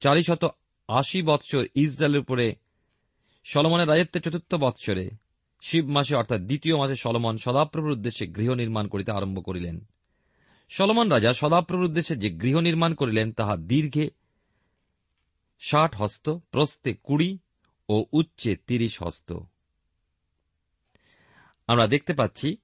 চারিশত 0.00 0.48
আশি 0.88 1.22
বৎসর 1.22 1.64
ইসরায়েলের 1.74 2.20
উপরে 2.20 2.54
সলমনের 3.44 3.88
রাজত্বের 3.88 4.22
চতুর্থ 4.22 4.54
বৎসরে 4.54 5.10
শিব 5.62 5.88
মাসে, 5.88 6.16
অর্থাৎ 6.16 6.40
দ্বিতীয় 6.40 6.76
মাসে 6.76 6.94
সলমন 6.94 7.36
সদাপ্রভুর 7.36 7.90
উদ্দেশ্যে 7.90 8.26
গৃহ 8.26 8.52
নির্মাণ 8.52 8.88
করিতে 8.88 9.12
আরম্ভ 9.12 9.44
করিলেন। 9.44 9.86
সলমন 10.68 11.08
রাজা 11.08 11.32
সদাপ্রভুর 11.32 11.84
উদ্দেশ্যে 11.84 12.16
যে 12.16 12.30
গৃহ 12.30 12.58
নির্মাণ 12.58 12.94
করিলেন, 12.94 13.32
তাহা 13.32 13.56
দীর্ঘে 13.56 14.10
ষাট 15.60 15.94
হস্ত 15.94 16.30
প্রস্তে 16.50 16.94
কুড়ি 17.02 17.38
ও 17.88 18.04
উচ্চে 18.12 18.56
তিরিশ 18.56 19.02
হস্ত। 19.02 19.32
আমরা 21.66 21.86
দেখতে 21.86 22.12
পাচ্ছি, 22.12 22.56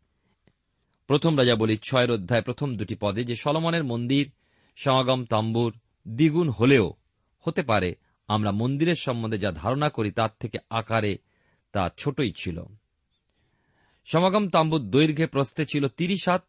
প্রথম 1.06 1.38
রাজা 1.38 1.54
বলি 1.54 1.78
ছয়ের 1.82 2.10
অধ্যায় 2.10 2.42
প্রথম 2.42 2.76
দুটি 2.76 2.94
পদে 3.00 3.24
যে 3.24 3.34
সলমনের 3.34 3.84
মন্দির 3.84 4.30
সমাগম, 4.76 5.24
তাম্বুর 5.24 5.72
দ্বিগুণ 6.08 6.48
হলেও 6.48 6.92
হতে 7.40 7.62
পারে, 7.62 7.94
আমরা 8.28 8.50
মন্দিরের 8.52 8.94
সম্বন্ধে 8.94 9.38
যা 9.38 9.52
ধারণা 9.52 9.88
করি 9.88 10.10
তার 10.10 10.28
থেকে 10.40 10.58
আকারে 10.70 11.18
তা 11.72 11.90
ছোটই 11.98 12.32
ছিল। 12.36 12.62
সমাগম, 14.04 14.48
তাম্বুর 14.48 14.90
দৈর্ঘ্যে 14.90 15.26
প্রস্তে 15.26 15.64
ছিল 15.64 15.88
তিরিশ 15.88 16.28
হাত 16.28 16.44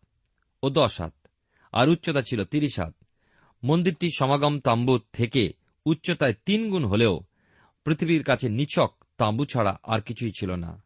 ও 0.64 0.70
দশ 0.70 1.02
হাত, 1.02 1.16
আর 1.72 1.90
উচ্চতা 1.90 2.22
ছিল 2.22 2.44
তিরিশ 2.44 2.80
হাত। 2.80 2.96
মন্দিরটি 3.64 4.10
সমাগম, 4.18 4.60
তাম্বুর 4.60 5.02
থেকে 5.14 5.54
উচ্চতায় 5.86 6.34
তিন 6.46 6.70
গুণ 6.70 6.86
হলেও 6.86 7.20
পৃথিবীর 7.84 8.24
কাছে 8.24 8.50
নিচক 8.50 8.92
তাঁবু 9.18 9.46
ছাড়া 9.46 9.80
আর 9.84 10.02
কিছুই 10.02 10.32
ছিল 10.40 10.56
না। 10.56 10.84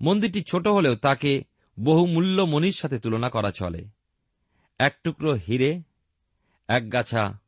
মন্দিরটি 0.00 0.42
ছোট 0.42 0.66
হলেও 0.66 0.94
তাকে 0.96 1.44
বহুমূল্য 1.80 2.42
মনির 2.42 2.72
সাথে 2.72 2.98
তুলনা 2.98 3.28
করা 3.28 3.50
চলে। 3.50 3.84
এক 4.78 4.94
টুকরো 5.04 5.32
হিরে 5.32 5.82
এক 6.68 6.92
গাছা 6.92 7.38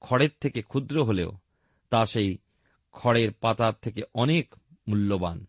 খড়ের 0.00 0.30
থেকে 0.40 0.62
ক্ষুদ্র 0.62 1.04
হলেও 1.04 1.32
তা 1.90 2.04
সেই 2.04 2.38
খড়ের 2.92 3.32
পাতার 3.32 3.72
থেকে 3.82 4.02
অনেক 4.14 4.54
মূল্যবান। 4.88 5.46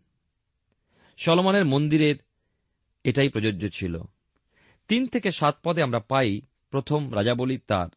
সলমনের 1.17 1.65
মন্দিরের 1.65 2.15
এটাই 3.03 3.29
প্রযোজ্য 3.29 3.67
ছিল। 3.73 4.01
তিন 4.87 5.07
থেকে 5.07 5.31
সাত 5.31 5.57
পদে 5.63 5.83
আমরা 5.83 5.99
পাই 5.99 6.41
প্রথম 6.69 7.15
রাজাবলী 7.15 7.57
তার 7.57 7.87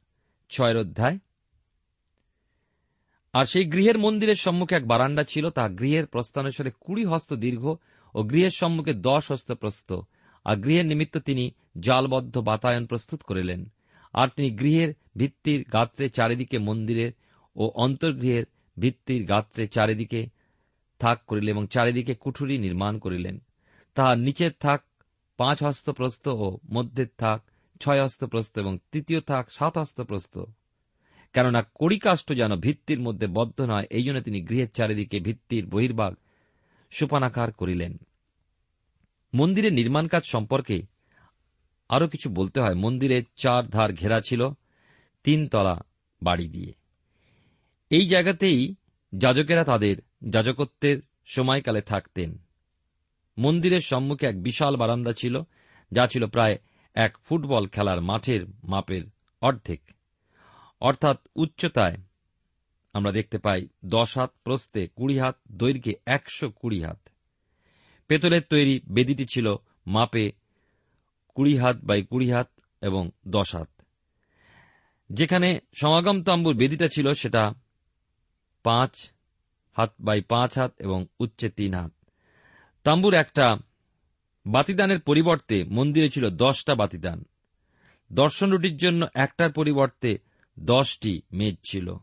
ছয়ের 0.50 0.76
অধ্যায়। 0.76 1.18
আর 3.32 3.44
সেই 3.44 3.64
গৃহের 3.64 3.98
মন্দিরের 3.98 4.34
সম্মুখে 4.34 4.74
এক 4.74 4.86
বারান্দা 4.86 5.24
ছিল, 5.24 5.50
তা 5.50 5.68
গৃহের 5.68 6.06
প্রস্থানুসারে 6.06 6.70
কুড়ি 6.80 7.04
হস্ত 7.04 7.32
দীর্ঘ 7.32 7.74
ও 8.14 8.22
গৃহের 8.22 8.50
সম্মুখে 8.50 8.94
দশ 8.94 9.32
হস্ত 9.32 9.52
প্রস্ত 9.52 10.00
আর 10.44 10.56
গৃহের 10.56 10.86
নিমিত্ত 10.86 11.18
তিনি 11.18 11.50
জালবদ্ধ 11.80 12.38
বাতায়ন 12.38 12.86
প্রস্তুত 12.86 13.22
করিলেন। 13.22 13.72
আর 14.12 14.28
তিনি 14.28 14.50
গৃহের 14.50 14.94
ভিত্তির 15.16 15.60
গাত্রে 15.72 16.08
চারিদিকে 16.08 16.58
মন্দিরের 16.58 17.12
ও 17.56 17.64
অন্তর্গৃহের 17.74 18.44
ভিত্তির 18.78 19.24
গাত্রে 19.24 19.66
চারিদিকে 19.66 20.20
থাক 21.00 21.18
করিলেন 21.26 21.50
এবং 21.50 21.66
চারিদিকে 21.66 22.14
কুঠুরি 22.14 22.58
নির্মাণ 22.58 22.98
করিলেন। 22.98 23.40
তাহার 23.96 24.18
নিচের 24.18 24.52
থাক 24.60 24.80
পাঁচ 25.36 25.62
হস্ত 25.62 25.90
প্রস্ত 25.90 26.28
ও 26.28 26.58
মধ্যের 26.72 27.06
থাক 27.18 27.40
ছয় 27.80 28.02
হস্ত 28.02 28.24
প্রস্ত 28.24 28.58
এবং 28.58 28.78
তৃতীয় 28.92 29.20
থাক 29.20 29.50
সাত 29.50 29.78
হস্ত 29.78 30.00
প্রস্ত 30.00 30.34
কেননা 31.34 31.62
কড়িকাষ্ট 31.74 32.28
যেন 32.32 32.56
ভিত্তির 32.56 33.00
মধ্যে 33.00 33.26
বদ্ধ 33.26 33.58
নয়, 33.60 33.86
এই 33.90 34.04
জন্য 34.04 34.20
তিনি 34.20 34.38
গৃহের 34.40 34.70
চারিদিকে 34.74 35.20
ভিত্তির 35.20 35.66
বহির্ভাগ 35.66 36.12
সুপানাকার 36.90 37.52
করিলেন। 37.52 37.92
মন্দিরের 39.34 39.72
নির্মাণ 39.72 40.04
কাজ 40.08 40.22
সম্পর্কে 40.24 40.76
আরও 41.92 42.08
কিছু 42.08 42.30
বলতে 42.30 42.60
হয়। 42.60 42.74
মন্দিরের 42.74 43.22
চার 43.36 43.68
ধার 43.68 43.92
ঘেরা 43.92 44.20
ছিল, 44.20 44.48
তিন 45.24 45.48
তলা 45.48 45.80
বাড়ি 46.22 46.48
দিয়ে। 46.48 46.72
এই 47.90 48.08
জায়গাতেই 48.08 48.74
যাজকেরা 49.12 49.64
তাদের 49.64 49.96
যাজকত্বের 50.28 50.98
সময়কালে 51.26 51.80
থাকতেন। 51.80 52.38
মন্দিরের 53.38 53.80
সম্মুখে 53.80 54.26
এক 54.26 54.42
বিশাল 54.42 54.76
বারান্দা 54.76 55.12
ছিল, 55.12 55.42
যা 55.92 56.06
ছিল 56.06 56.26
প্রায় 56.26 56.58
এক 56.94 57.18
ফুটবল 57.24 57.66
খেলার 57.66 58.02
মাঠের 58.02 58.46
মাপের 58.64 59.02
অর্ধেক। 59.40 59.80
অর্থাৎ 60.80 61.18
উচ্চতায় 61.36 61.96
আমরা 62.92 63.12
দেখতে 63.12 63.38
পাই 63.38 63.68
দশ 63.84 64.18
হাত 64.18 64.30
প্রস্তে 64.44 64.88
কুড়ি 64.88 65.18
হাত, 65.18 65.38
দৈর্ঘ্যে 65.52 65.92
একশো 66.06 66.50
কুড়ি 66.50 66.82
হাত। 66.82 67.08
পেতলের 68.08 68.42
তৈরি 68.50 68.80
বেদিটি 68.90 69.26
ছিল 69.30 69.56
মাপে 69.86 70.41
কুড়ি 71.34 71.58
হাত 71.58 71.76
বাই 71.84 72.02
কুড়ি 72.02 72.30
হাত 72.30 72.50
এবং 72.82 73.10
দশ 73.28 73.54
হাত। 73.54 73.68
যেখানে 75.10 75.60
সমাগম 75.74 76.22
তাম্বুর 76.22 76.56
বেদিটা 76.56 76.88
ছিল 76.88 77.12
সেটা 77.12 77.52
পাঁচ 78.62 79.10
হাত 79.72 79.94
বাই 80.00 80.20
পাঁচ 80.20 80.58
হাত 80.58 80.74
এবং 80.78 81.06
উচ্চে 81.18 81.48
তিন 81.48 81.74
হাত। 81.74 81.92
তাম্বুর 82.84 83.14
একটা 83.14 83.56
বাতিদানের 84.46 85.00
পরিবর্তে 85.00 85.64
মন্দিরে 85.64 86.10
ছিল 86.10 86.30
দশটা 86.30 86.74
বাতিদান। 86.74 87.24
দর্শন 88.12 88.50
রুটির 88.50 88.76
জন্য 88.76 89.06
একটার 89.14 89.52
পরিবর্তে 89.52 90.18
দশটি 90.58 91.22
মেজ 91.32 91.56
ছিল। 91.64 91.94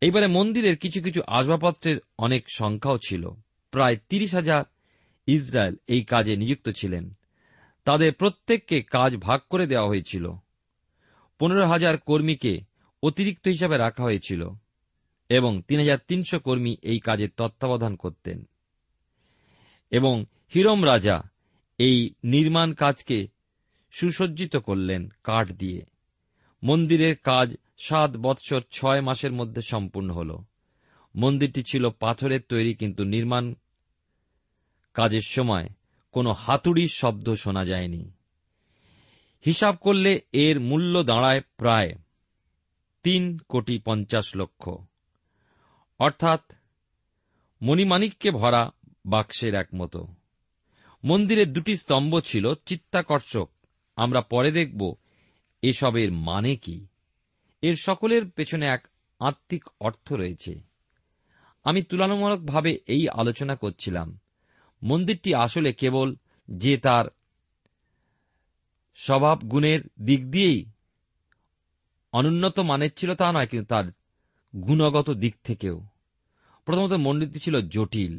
এইবারে 0.00 0.26
মন্দিরের 0.26 0.76
কিছু 0.76 1.02
কিছু 1.02 1.22
আসবাবপত্রের 1.26 1.98
অনেক 2.18 2.44
সংখ্যাও 2.48 2.98
ছিল। 2.98 3.28
প্রায় 3.70 3.96
তিরিশ 4.08 4.34
হাজার 4.34 4.64
ইসরায়েল 5.26 5.76
এই 5.86 6.04
কাজে 6.04 6.36
নিযুক্ত 6.36 6.68
ছিলেন। 6.68 7.17
তাদের 7.88 8.12
প্রত্যেককে 8.12 8.82
কাজ 8.82 9.16
ভাগ 9.16 9.40
করে 9.50 9.66
দেওয়া 9.66 9.88
হয়েছিল। 9.88 10.32
পনেরো 11.38 11.66
হাজার 11.66 11.98
কর্মীকে 11.98 12.60
অতিরিক্ত 13.02 13.48
হিসাবে 13.48 13.78
রাখা 13.78 14.02
হয়েছিল 14.02 14.50
এবং 15.28 15.62
তিন 15.68 15.78
হাজার 15.78 15.98
তিনশো 16.08 16.38
কর্মী 16.38 16.76
এই 16.82 16.98
কাজের 16.98 17.28
তত্ত্বাবধান 17.36 17.96
করতেন। 17.96 18.48
এবং 19.90 20.24
হিরম 20.54 20.86
রাজা 20.86 21.22
এই 21.78 22.14
নির্মাণ 22.24 22.74
কাজকে 22.74 23.28
সুসজ্জিত 23.90 24.56
করলেন 24.56 25.08
কাঠ 25.24 25.52
দিয়ে। 25.52 25.82
মন্দিরের 26.62 27.16
কাজ 27.16 27.56
সাত 27.78 28.16
বৎসর 28.16 28.60
ছয় 28.70 29.00
মাসের 29.00 29.32
মধ্যে 29.32 29.62
সম্পূর্ণ 29.62 30.10
হল। 30.10 30.38
মন্দিরটি 31.14 31.62
ছিল 31.62 31.90
পাথরের 31.90 32.40
তৈরি, 32.48 32.74
কিন্তু 32.74 33.04
নির্মাণ 33.04 33.54
কাজের 34.94 35.22
সময় 35.26 35.68
কোনো 36.18 36.32
হাতুড়ির 36.32 36.88
শব্দ 36.88 37.32
শোনা 37.32 37.64
যায়নি। 37.64 38.10
হিসাব 39.46 39.76
করলে 39.76 40.20
এর 40.32 40.60
মূল্য 40.60 41.02
দাঁড়ায় 41.02 41.40
প্রায় 41.40 41.92
তিন 43.02 43.38
কোটি 43.48 43.78
পঞ্চাশ 43.78 44.36
লক্ষ। 44.36 44.70
অর্থাৎ 45.98 46.52
মণিমাণিক্যে 47.62 48.30
ভরা 48.30 48.70
বাক্সের 49.06 49.54
এক 49.54 49.68
মতো। 49.74 50.06
মন্দিরের 51.04 51.52
দুটি 51.52 51.76
স্তম্ভ 51.76 52.20
ছিল, 52.20 52.54
চিত্তাকর্ষক। 52.54 53.50
আমরা 53.96 54.20
পরে 54.20 54.52
দেখব 54.52 54.94
এসবের 55.62 56.12
মানে 56.12 56.56
কি। 56.56 56.86
এর 57.62 57.76
সকলের 57.76 58.30
পেছনে 58.30 58.66
এক 58.66 58.88
আত্মিক 59.20 59.64
অর্থ 59.80 60.12
রয়েছে। 60.12 60.60
আমি 61.64 61.82
তুলনামূলকভাবে 61.82 62.78
এই 62.86 63.08
আলোচনা 63.08 63.56
করছিলাম। 63.56 64.18
মন্দিরটি 64.82 65.34
আসলে 65.34 65.72
কেবল 65.72 66.08
যে 66.48 66.76
তার 66.76 67.04
স্বভাব 68.98 69.38
গুণের 69.38 69.80
দিক 70.00 70.30
দিয়েই 70.30 70.60
অনুন্নত 72.12 72.58
মানের 72.60 72.92
ছিল 72.96 73.14
তা 73.14 73.32
নয়, 73.32 73.46
কিন্তু 73.46 73.68
তার 73.68 73.86
গুণগত 74.54 75.10
দিক 75.10 75.34
থেকেও। 75.44 75.76
প্রথমত 76.64 76.92
মন্দিরটি 76.92 77.38
ছিল 77.38 77.60
জটিল। 77.68 78.14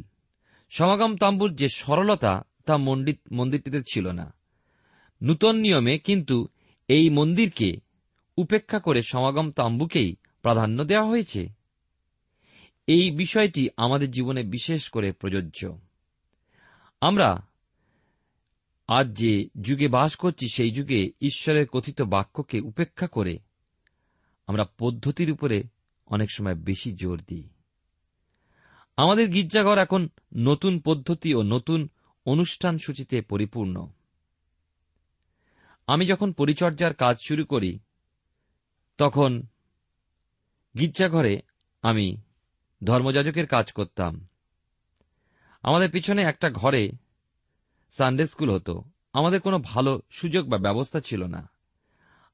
সমাগম 0.69 1.17
তাম্বুর 1.17 1.55
যে 1.55 1.67
সরলতা, 1.67 2.33
তা 2.65 2.77
মন্দিরটিতে 2.77 3.79
ছিল 3.91 4.05
না। 4.11 4.33
নূতন 5.21 5.55
নিয়মে 5.55 5.97
কিন্তু 5.97 6.47
এই 6.89 7.09
মন্দিরকে 7.09 7.69
উপেক্ষা 8.37 8.79
করে 8.79 9.01
সমাগম 9.01 9.51
তাম্বুকেই 9.51 10.15
প্রাধান্য 10.41 10.83
দেওয়া 10.83 11.07
হয়েছে। 11.07 11.41
এই 12.87 13.11
বিষয়টি 13.11 13.69
আমাদের 13.77 14.11
জীবনে 14.11 14.43
বিশেষ 14.43 14.89
করে 14.89 15.11
প্রযোজ্য। 15.11 15.59
আমরা 17.01 17.47
আজ 18.87 19.17
যে 19.17 19.49
যুগে 19.61 19.87
বাস 19.87 20.15
করছি, 20.15 20.47
সেই 20.47 20.71
যুগে 20.71 21.11
ঈশ্বরের 21.21 21.67
কথিত 21.67 22.01
বাক্যকে 22.01 22.59
উপেক্ষা 22.59 23.07
করে 23.07 23.39
আমরা 24.47 24.65
পদ্ধতির 24.77 25.31
উপরে 25.31 25.63
অনেক 26.05 26.31
সময় 26.31 26.55
বেশি 26.55 26.95
জোর 26.95 27.21
দিই। 27.27 27.49
আমাদের 28.97 29.29
গির্জাঘর 29.29 29.77
এখন 29.77 30.09
নতুন 30.35 30.79
পদ্ধতি 30.79 31.33
ও 31.33 31.41
নতুন 31.41 31.89
অনুষ্ঠান 32.25 32.77
সূচিতে 32.77 33.21
পরিপূর্ণ। 33.21 33.87
আমি 35.87 36.05
যখন 36.05 36.31
পরিচর্যার 36.31 36.93
কাজ 36.93 37.17
শুরু 37.27 37.45
করি, 37.45 37.79
তখন 38.97 39.43
গির্জাঘরে 40.77 41.41
আমি 41.81 42.21
ধর্মযাজকের 42.83 43.47
কাজ 43.47 43.71
করতাম। 43.71 44.27
আমাদের 45.61 45.91
পিছনে 45.91 46.21
একটা 46.21 46.49
ঘরে 46.49 46.91
সানডে 47.91 48.25
স্কুল 48.25 48.53
হতো। 48.53 48.83
আমাদের 49.13 49.41
কোনো 49.41 49.59
ভালো 49.59 50.01
সুযোগ 50.09 50.49
বা 50.49 50.57
ব্যবস্থা 50.57 50.99
ছিল 50.99 51.23
না। 51.23 51.49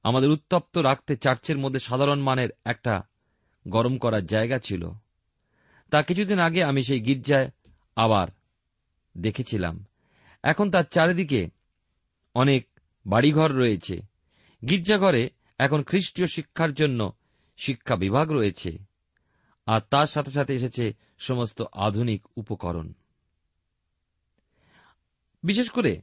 আমাদের 0.03 0.29
উত্তপ্ত 0.29 0.77
রাখতে 0.77 1.17
চার্চের 1.17 1.57
মধ্যে 1.57 1.79
সাধারণ 1.79 2.19
মানের 2.19 2.49
একটা 2.65 3.03
গরম 3.67 3.97
করার 3.97 4.25
জায়গা 4.25 4.59
ছিল। 4.59 4.89
তা 5.89 6.03
কিছুদিন 6.03 6.39
আগে 6.39 6.63
আমি 6.63 6.83
সেই 6.83 6.99
গির্জায় 6.99 7.51
আবার 7.95 8.27
দেখেছিলাম। 9.17 9.85
এখন 10.43 10.71
তার 10.71 10.83
চারিদিকে 10.83 11.49
অনেক 12.35 12.67
বাড়িঘর 13.07 13.51
রয়েছে। 13.51 14.01
গির্জাঘরে 14.69 15.29
এখন 15.57 15.83
খ্রিস্টীয় 15.83 16.27
শিক্ষার 16.27 16.73
জন্য 16.73 17.13
শিক্ষা 17.57 17.95
বিভাগ 17.95 18.31
রয়েছে। 18.31 18.77
আর 19.65 19.81
তার 19.89 20.05
সাথে 20.05 20.31
সাথে 20.31 20.53
এসেছে 20.53 20.93
সমস্ত 21.17 21.63
আধুনিক 21.73 22.27
উপকরণ। 22.35 22.93
বিশেষ 25.45 25.69
করে, 25.69 26.01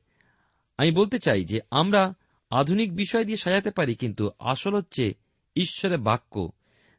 আমি 0.76 0.90
বলতে 0.90 1.18
চাই 1.18 1.44
যে 1.44 1.60
আমরা 1.70 2.14
আধুনিক 2.50 2.96
বিষয় 2.96 3.24
দিয়ে 3.24 3.36
সাজাতে 3.36 3.70
পারি, 3.70 3.94
কিন্তু 3.94 4.30
আসল 4.38 4.74
হচ্ছে 4.74 5.14
ঈশ্বরের 5.56 5.98
বাক্য, 5.98 6.52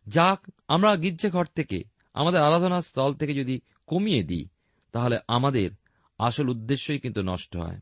যা 0.08 0.38
আমরা 0.68 0.96
গির্জাঘর 0.96 1.46
থেকে, 1.46 1.84
আমাদের 2.14 2.42
আরাধনা 2.42 2.82
স্থল 2.82 3.14
থেকে 3.14 3.34
যদি 3.34 3.62
কমিয়ে 3.88 4.24
দিই, 4.24 4.48
তাহলে 4.92 5.20
আমাদের 5.28 5.70
আসল 6.18 6.50
উদ্দেশ্যই 6.50 7.00
কিন্তু 7.00 7.22
নষ্ট 7.22 7.58
হয়। 7.58 7.80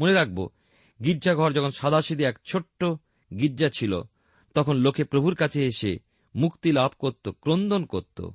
মনে 0.00 0.12
রাখব, 0.12 0.48
গির্জাঘর 1.04 1.52
যখন 1.52 1.70
সাদাসিধে 1.70 2.24
এক 2.24 2.38
ছোট্ট 2.46 2.84
গির্জা 3.38 3.68
ছিল, 3.68 4.02
তখন 4.54 4.76
লোকে 4.76 5.04
প্রভুর 5.04 5.34
কাছে 5.34 5.64
এসে 5.64 5.98
মুক্তি 6.34 6.72
লাভ 6.72 6.90
করত, 6.98 7.28
ক্রন্দন 7.28 7.84
করত। 7.84 8.28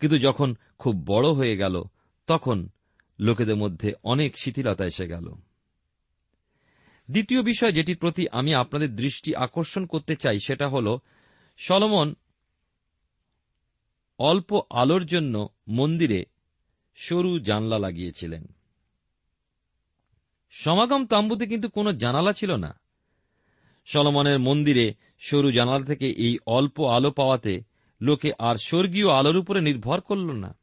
কিন্তু 0.00 0.18
যখন 0.18 0.54
খুব 0.78 1.02
বড় 1.06 1.28
হয়ে 1.30 1.56
গেল, 1.56 1.82
তখন 2.26 2.68
লোকেদের 3.20 3.56
মধ্যে 3.56 3.92
অনেক 4.04 4.38
শিথিলতা 4.38 4.84
এসে 4.84 5.06
গেল। 5.06 5.34
দ্বিতীয় 7.10 7.42
বিষয় 7.42 7.72
যেটির 7.72 7.96
প্রতি 7.96 8.26
আমি 8.32 8.54
আপনাদের 8.54 8.96
দৃষ্টি 8.96 9.34
আকর্ষণ 9.34 9.86
করতে 9.86 10.14
চাই, 10.14 10.38
সেটা 10.38 10.68
হল, 10.68 10.98
সলমন 11.56 12.14
অল্প 14.18 14.60
আলোর 14.70 15.06
জন্য 15.06 15.48
মন্দিরে 15.68 16.24
সরু 16.96 17.38
জানলা 17.38 17.78
লাগিয়েছিলেন। 17.78 18.46
সমাগম 20.50 21.06
তাম্বুতে 21.06 21.46
কিন্তু 21.46 21.68
কোনো 21.68 21.92
জানালা 21.92 22.32
ছিল 22.32 22.56
না। 22.56 22.80
সলমনের 23.86 24.38
মন্দিরে 24.38 24.94
সরু 25.18 25.50
জানালা 25.50 25.84
থেকে 25.84 26.10
এই 26.10 26.38
অল্প 26.46 26.80
আলো 26.80 27.10
পাওয়াতে 27.10 27.60
লোকে 28.00 28.32
আর 28.38 28.54
স্বর্গীয় 28.56 29.12
আলোর 29.12 29.36
উপরে 29.36 29.60
নির্ভর 29.60 30.00
করল 30.00 30.32
না। 30.32 30.57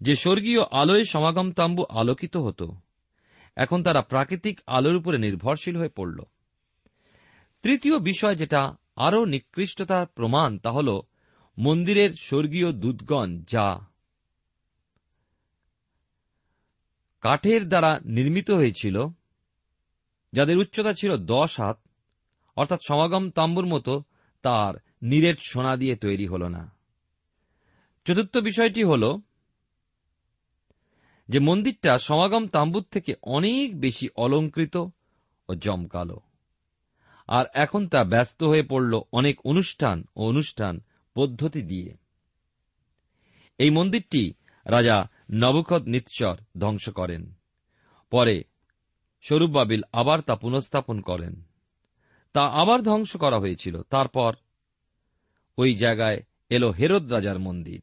যে 0.00 0.16
স্বর্গীয় 0.16 0.60
আলোয় 0.70 1.04
সমাগম 1.04 1.52
তাম্বু 1.52 1.84
আলোকিত 1.88 2.36
হতো, 2.36 2.76
এখন 3.56 3.82
তারা 3.82 4.02
প্রাকৃতিক 4.02 4.60
আলোর 4.66 4.96
উপরে 4.96 5.18
নির্ভরশীল 5.18 5.76
হয়ে 5.76 5.88
পড়ল। 5.88 6.22
তৃতীয় 7.62 7.98
বিষয় 7.98 8.34
যেটা 8.34 8.74
আরও 8.96 9.24
নিকৃষ্টতার 9.24 10.06
প্রমাণ, 10.06 10.58
তা 10.58 10.70
হল 10.70 11.00
মন্দিরের 11.58 12.10
স্বর্গীয় 12.12 12.72
দুধগণ 12.72 13.42
যা 13.42 13.80
কাঠের 17.20 17.68
দ্বারা 17.68 18.00
নির্মিত 18.04 18.50
হয়েছিল, 18.50 19.06
যাদের 20.32 20.58
উচ্চতা 20.58 20.92
ছিল 20.92 21.16
দশ 21.16 21.60
হাত, 21.60 21.80
অর্থাৎ 22.56 22.78
সমাগম 22.88 23.30
তাম্বুর 23.30 23.66
মতো 23.66 24.02
তার 24.42 24.74
নিরেট 25.02 25.38
সোনা 25.50 25.76
দিয়ে 25.76 25.96
তৈরি 25.96 26.26
হল 26.26 26.48
না। 26.48 26.70
চতুর্থ 28.04 28.36
বিষয়টি 28.36 28.82
হল 28.84 29.18
যে 31.28 31.38
মন্দিরটা 31.38 31.98
সমাগম 31.98 32.46
তাম্বুর 32.46 32.82
থেকে 32.90 33.14
অনেক 33.22 33.80
বেশি 33.80 34.08
অলঙ্কৃত 34.16 34.76
ও 35.48 35.54
জমকালো। 35.54 36.20
আর 37.28 37.44
এখন 37.54 37.88
তা 37.88 38.04
ব্যস্ত 38.04 38.42
হয়ে 38.42 38.62
পড়ল 38.62 39.00
অনেক 39.12 39.40
অনুষ্ঠান 39.44 40.04
ও 40.16 40.26
অনুষ্ঠান 40.26 40.80
পদ্ধতি 41.14 41.62
দিয়ে। 41.62 41.96
এই 43.58 43.70
মন্দিরটি 43.70 44.32
রাজা 44.66 45.04
নবখত 45.30 45.82
নিৎসর 45.82 46.36
ধ্বংস 46.58 46.88
করেন। 46.88 47.34
পরে 48.10 48.44
স্বরূপবাবিল 49.22 49.82
আবার 49.92 50.20
তা 50.20 50.36
পুনঃস্থাপন 50.36 51.00
করেন। 51.00 51.42
তা 52.32 52.42
আবার 52.46 52.82
ধ্বংস 52.82 53.16
করা 53.16 53.38
হয়েছিল। 53.38 53.82
তারপর 53.82 54.34
ওই 55.58 55.74
জায়গায় 55.74 56.22
এলো 56.50 56.70
হেরদ 56.70 57.12
রাজার 57.12 57.38
মন্দির, 57.38 57.82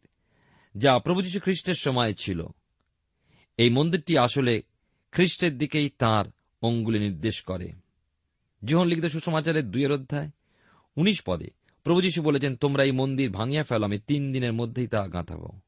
যা 0.78 1.00
প্রভু 1.00 1.22
যীশু 1.22 1.40
খ্রিস্টের 1.40 1.74
সময় 1.74 2.14
ছিল। 2.14 2.48
এই 3.62 3.70
মন্দিরটি 3.70 4.18
আসলে 4.18 4.62
খ্রিস্টের 5.12 5.58
দিকেই 5.58 5.90
তার 5.98 6.26
অঙ্গুলি 6.62 7.00
নির্দেশ 7.00 7.42
করে। 7.42 7.72
জীবন 8.66 8.88
লিখিত 8.88 9.06
সুসমাচারের 9.06 9.72
দুইয়ের 9.72 9.92
অধ্যায়, 9.92 10.30
উনিশ 10.98 11.22
পদে 11.26 11.48
প্রভু 11.84 12.02
যীশু 12.02 12.22
বলেছেন, 12.22 12.56
তোমরা 12.56 12.84
এই 12.84 12.92
মন্দির 12.92 13.32
ভাঙিয়া 13.32 13.64
ফেলো, 13.64 13.86
আমি 13.86 14.00
তিন 14.00 14.32
দিনের 14.32 14.54
মধ্যেই 14.54 14.88
তা 14.88 15.08
গাঁথাব। 15.08 15.60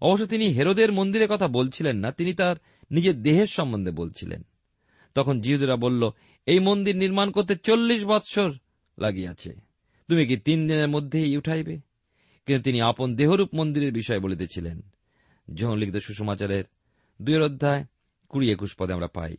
অবশ্য 0.00 0.26
তিনি 0.26 0.46
হেরোদের 0.46 0.92
মন্দিরের 0.92 1.28
কথা 1.28 1.48
বলছিলেন 1.48 1.96
না, 1.96 2.12
তিনি 2.12 2.34
তার 2.34 2.56
নিজের 2.90 3.22
দেহের 3.22 3.46
সম্বন্ধে 3.46 3.90
বলছিলেন। 3.90 4.42
তখন 5.14 5.40
জিহুদেরা 5.40 5.76
বলল, 5.76 6.10
এই 6.46 6.58
মন্দির 6.58 6.96
নির্মাণ 6.96 7.30
করতে 7.30 7.56
চল্লিশ 7.56 8.04
বৎসর 8.04 8.50
লাগিয়াছে। 8.98 9.52
তুমি 10.08 10.26
কি 10.26 10.36
তিন 10.36 10.68
দিনের 10.68 10.88
মধ্যেই 10.88 11.36
উঠাইবে? 11.36 11.76
কিন্তু 12.46 12.62
তিনি 12.62 12.80
আপন 12.80 13.16
দেহরূপ 13.16 13.54
মন্দিরের 13.54 13.92
বিষয়ে 13.92 14.18
বলিতেছিলেন। 14.18 14.80
যখন 15.54 15.78
লিখিত 15.78 15.96
সুষমাচারের 15.96 16.64
দুই 17.20 17.36
অধ্যায় 17.48 17.82
কুড়ি 18.28 18.46
একুশ 18.50 18.70
পদে 18.78 18.92
আমরা 18.92 19.06
পাই। 19.06 19.34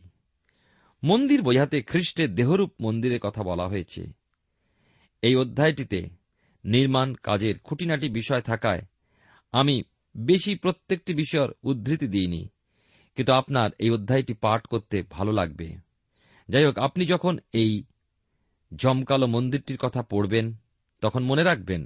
মন্দির 1.02 1.42
বোঝাতে 1.42 1.82
খ্রিস্টের 1.82 2.34
দেহরূপ 2.34 2.70
মন্দিরের 2.80 3.20
কথা 3.20 3.42
বলা 3.42 3.66
হয়েছে। 3.68 4.02
এই 5.22 5.34
অধ্যায়টিতে 5.36 6.00
নির্মাণ 6.64 7.08
কাজের 7.22 7.54
খুঁটিনাটি 7.58 8.06
বিষয় 8.08 8.40
থাকায় 8.40 8.82
আমি 9.52 9.82
বেশি 10.16 10.52
প্রত্যেকটি 10.54 11.12
বিষয়ের 11.14 11.50
উদ্ধৃতি 11.62 12.06
দিইনি, 12.06 12.42
কিন্তু 13.16 13.32
আপনার 13.32 13.70
এই 13.78 13.90
অধ্যায়টি 13.90 14.34
পাঠ 14.34 14.60
করতে 14.66 14.96
ভালো 15.10 15.32
লাগবে। 15.32 15.68
যাই 16.48 16.64
হোক, 16.64 16.76
আপনি 16.78 17.02
যখন 17.06 17.38
এই 17.52 17.72
জমকালো 18.72 19.26
মন্দিরটির 19.26 19.78
কথা 19.78 20.02
পড়বেন, 20.02 20.46
তখন 21.00 21.22
মনে 21.24 21.42
রাখবেন, 21.42 21.82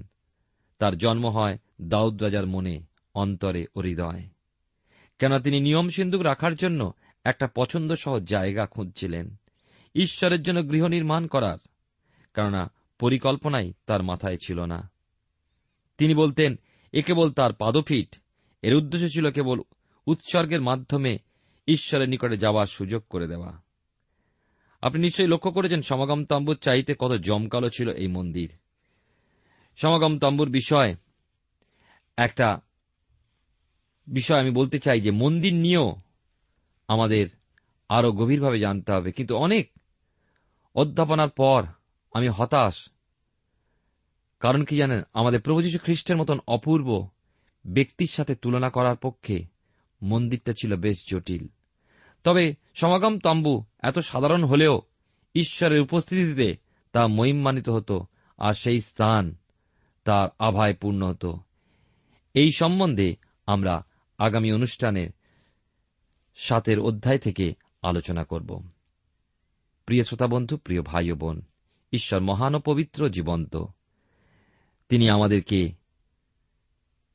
তার 0.79 0.95
জন্ম 0.99 1.25
হয় 1.27 1.59
দাউদ 1.83 2.23
রাজার 2.23 2.47
মনে, 2.47 2.75
অন্তরে 3.15 3.67
ও 3.77 3.79
হৃদয়। 3.81 4.23
কেন 5.21 5.39
তিনি 5.39 5.61
নিয়ম 5.61 5.89
সিন্ধুক 5.89 6.23
রাখার 6.23 6.55
জন্য 6.55 6.93
একটা 7.25 7.49
পছন্দসহ 7.55 8.19
জায়গা 8.19 8.67
খুঁজছিলেন। 8.67 9.37
ঈশ্বরের 9.95 10.43
জন্য 10.43 10.71
গৃহ 10.71 10.87
নির্মাণ 10.87 11.27
করার, 11.27 11.59
কেননা 12.35 12.73
পরিকল্পনাই 12.99 13.73
তার 13.87 14.03
মাথায় 14.03 14.37
ছিল 14.47 14.65
না। 14.65 14.91
তিনি 15.99 16.15
বলতেন, 16.15 16.57
এ 16.93 17.03
কেবল 17.03 17.33
তার 17.33 17.53
পাদফিট 17.53 18.17
এর 18.63 18.75
উদ্দেশ্য 18.75 19.09
ছিল 19.09 19.31
কেবল 19.31 19.61
উৎসর্গের 20.07 20.61
মাধ্যমে 20.61 21.19
ঈশ্বরের 21.69 22.09
নিকটে 22.09 22.37
যাওয়ার 22.37 22.67
সুযোগ 22.67 23.03
করে 23.11 23.29
দেওয়া। 23.29 23.61
আপনি 24.83 25.01
নিশ্চয়ই 25.01 25.29
লক্ষ্য 25.29 25.51
করেছেন, 25.51 25.83
সমাগম 25.83 26.25
তম্বুর 26.25 26.57
চাইতে 26.57 26.95
কত 26.99 27.13
জমকালো 27.13 27.69
ছিল 27.69 27.91
এই 27.91 28.07
মন্দির। 28.07 28.53
সমাগম 29.77 30.19
তম্বুর 30.19 30.49
বিষয় 30.49 30.95
একটা 32.17 32.61
বিষয় 34.11 34.41
আমি 34.41 34.51
বলতে 34.51 34.79
চাই 34.79 35.01
যে 35.01 35.11
মন্দির 35.11 35.55
নিয়েও 35.55 35.97
আমাদের 36.89 37.27
আরও 37.89 38.13
গভীরভাবে 38.13 38.59
জানতে 38.59 38.93
হবে। 38.93 39.13
কিন্তু 39.13 39.37
অনেক 39.37 39.73
অধ্যাপনার 40.75 41.29
পর 41.29 41.65
আমি 42.13 42.29
হতাশ। 42.29 42.89
কারণ 44.41 44.65
কি 44.65 44.77
জানেন, 44.77 45.03
আমাদের 45.15 45.41
প্রভু 45.41 45.63
যীশু 45.63 45.79
খ্রিস্টের 45.79 46.17
মতন 46.17 46.39
অপূর্ব 46.47 47.09
ব্যক্তির 47.67 48.07
সাথে 48.07 48.35
তুলনা 48.35 48.71
করার 48.71 48.97
পক্ষে 48.97 49.45
মন্দিরটা 50.03 50.53
ছিল 50.53 50.77
বেশ 50.77 51.05
জটিল। 51.11 51.47
তবে 52.25 52.55
সমাগম 52.75 53.19
তম্বু 53.19 53.65
এত 53.83 53.99
সাধারণ 53.99 54.45
হলেও 54.45 54.81
ঈশ্বরের 55.35 55.81
উপস্থিতিতে 55.81 56.57
তা 56.93 57.07
মহিমান্বিত 57.07 57.69
হতো 57.69 58.07
আর 58.39 58.55
সেই 58.55 58.81
স্থান 58.81 59.37
তার 60.05 60.29
আভায় 60.39 60.75
পূর্ণ 60.75 61.07
হতো। 61.07 61.41
এই 62.35 62.51
সম্বন্ধে 62.53 63.17
আমরা 63.47 63.85
আগামী 64.21 64.53
অনুষ্ঠানে 64.53 65.09
সাতের 66.37 66.81
অধ্যায় 66.81 67.19
থেকে 67.19 67.55
আলোচনা 67.83 68.25
করব। 68.25 68.63
প্রিয় 69.87 70.03
শ্রোতা 70.03 70.27
বন্ধু 70.27 70.57
প্রিয় 70.57 70.83
ভাই 70.83 71.13
ও 71.13 71.15
বোন, 71.15 71.43
ঈশ্বর 71.93 72.21
মহান 72.21 72.55
ও 72.55 72.61
পবিত্র 72.61 73.09
জীবন্ত। 73.09 73.57
তিনি 74.89 75.11
আমাদেরকে 75.11 75.73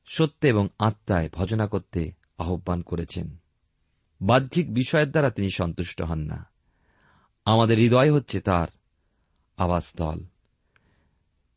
সত্য 0.06 0.48
এবং 0.48 0.68
আত্মায় 0.80 1.30
ভজনা 1.34 1.68
করতে 1.68 2.12
আহ্বান 2.38 2.82
করেছেন। 2.82 3.38
বাহ্যিক 4.22 4.74
বিষয়ের 4.74 5.12
দ্বারা 5.12 5.30
তিনি 5.30 5.50
সন্তুষ্ট 5.50 6.02
হন 6.02 6.20
না। 6.20 6.46
আমাদের 7.46 7.78
হৃদয় 7.78 8.13
হচ্ছে 8.13 8.41
তার 8.41 8.68
আবাসস্থল। 9.58 10.20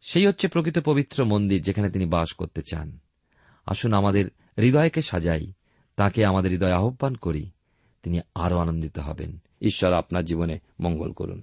সেই 0.01 0.27
হচ্ছে 0.27 0.49
প্রকৃত 0.49 0.79
পবিত্র 0.79 1.25
মন্দির 1.25 1.63
যেখানে 1.63 1.91
তিনি 1.91 2.07
বাস 2.07 2.33
করতে 2.33 2.63
চান। 2.71 2.99
আসুন 3.67 3.93
আমাদের 3.93 4.31
হৃদয়কে 4.59 5.03
সাজাই, 5.03 5.53
তাকে 5.97 6.25
আমাদের 6.25 6.51
হৃদয় 6.51 6.73
আহ্বান 6.73 7.15
করি, 7.15 7.51
তিনি 8.03 8.21
আরও 8.35 8.59
আনন্দিত 8.59 8.99
হবেন। 8.99 9.39
ঈশ্বর 9.63 9.93
আপনার 9.93 10.25
জীবনে 10.25 10.59
মঙ্গল 10.81 11.13
করুন। 11.13 11.43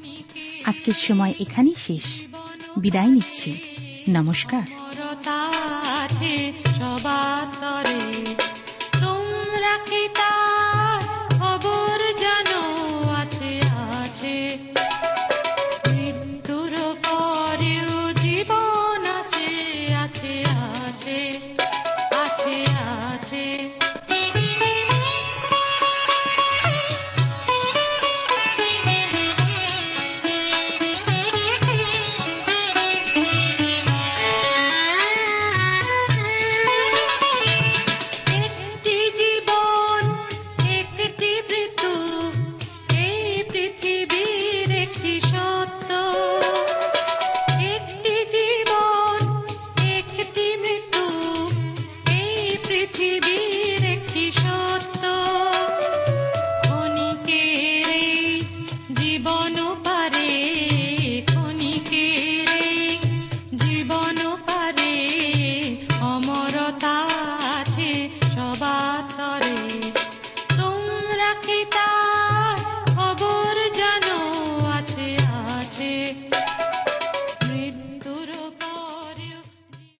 আজকের 0.65 0.93
সময় 0.93 1.33
এখানেই 1.39 1.75
শেষ। 1.77 2.21
বিদায় 2.77 3.07
নিচ্ছি। 3.07 3.61
নমস্কার। 4.09 4.61
আছে 6.03 6.53
তোমরা 9.01 9.77
তার 10.07 11.29
খবর 11.29 12.19
জানো? 12.19 12.61
আছে 13.11 13.61
আছে। 14.05 14.57
মৃত্যুর 15.87 16.77
পরেও 17.03 18.13
জীবন 18.13 19.05
আছে। 19.05 19.47
আছে 22.13 22.65
আছে। 22.65 23.80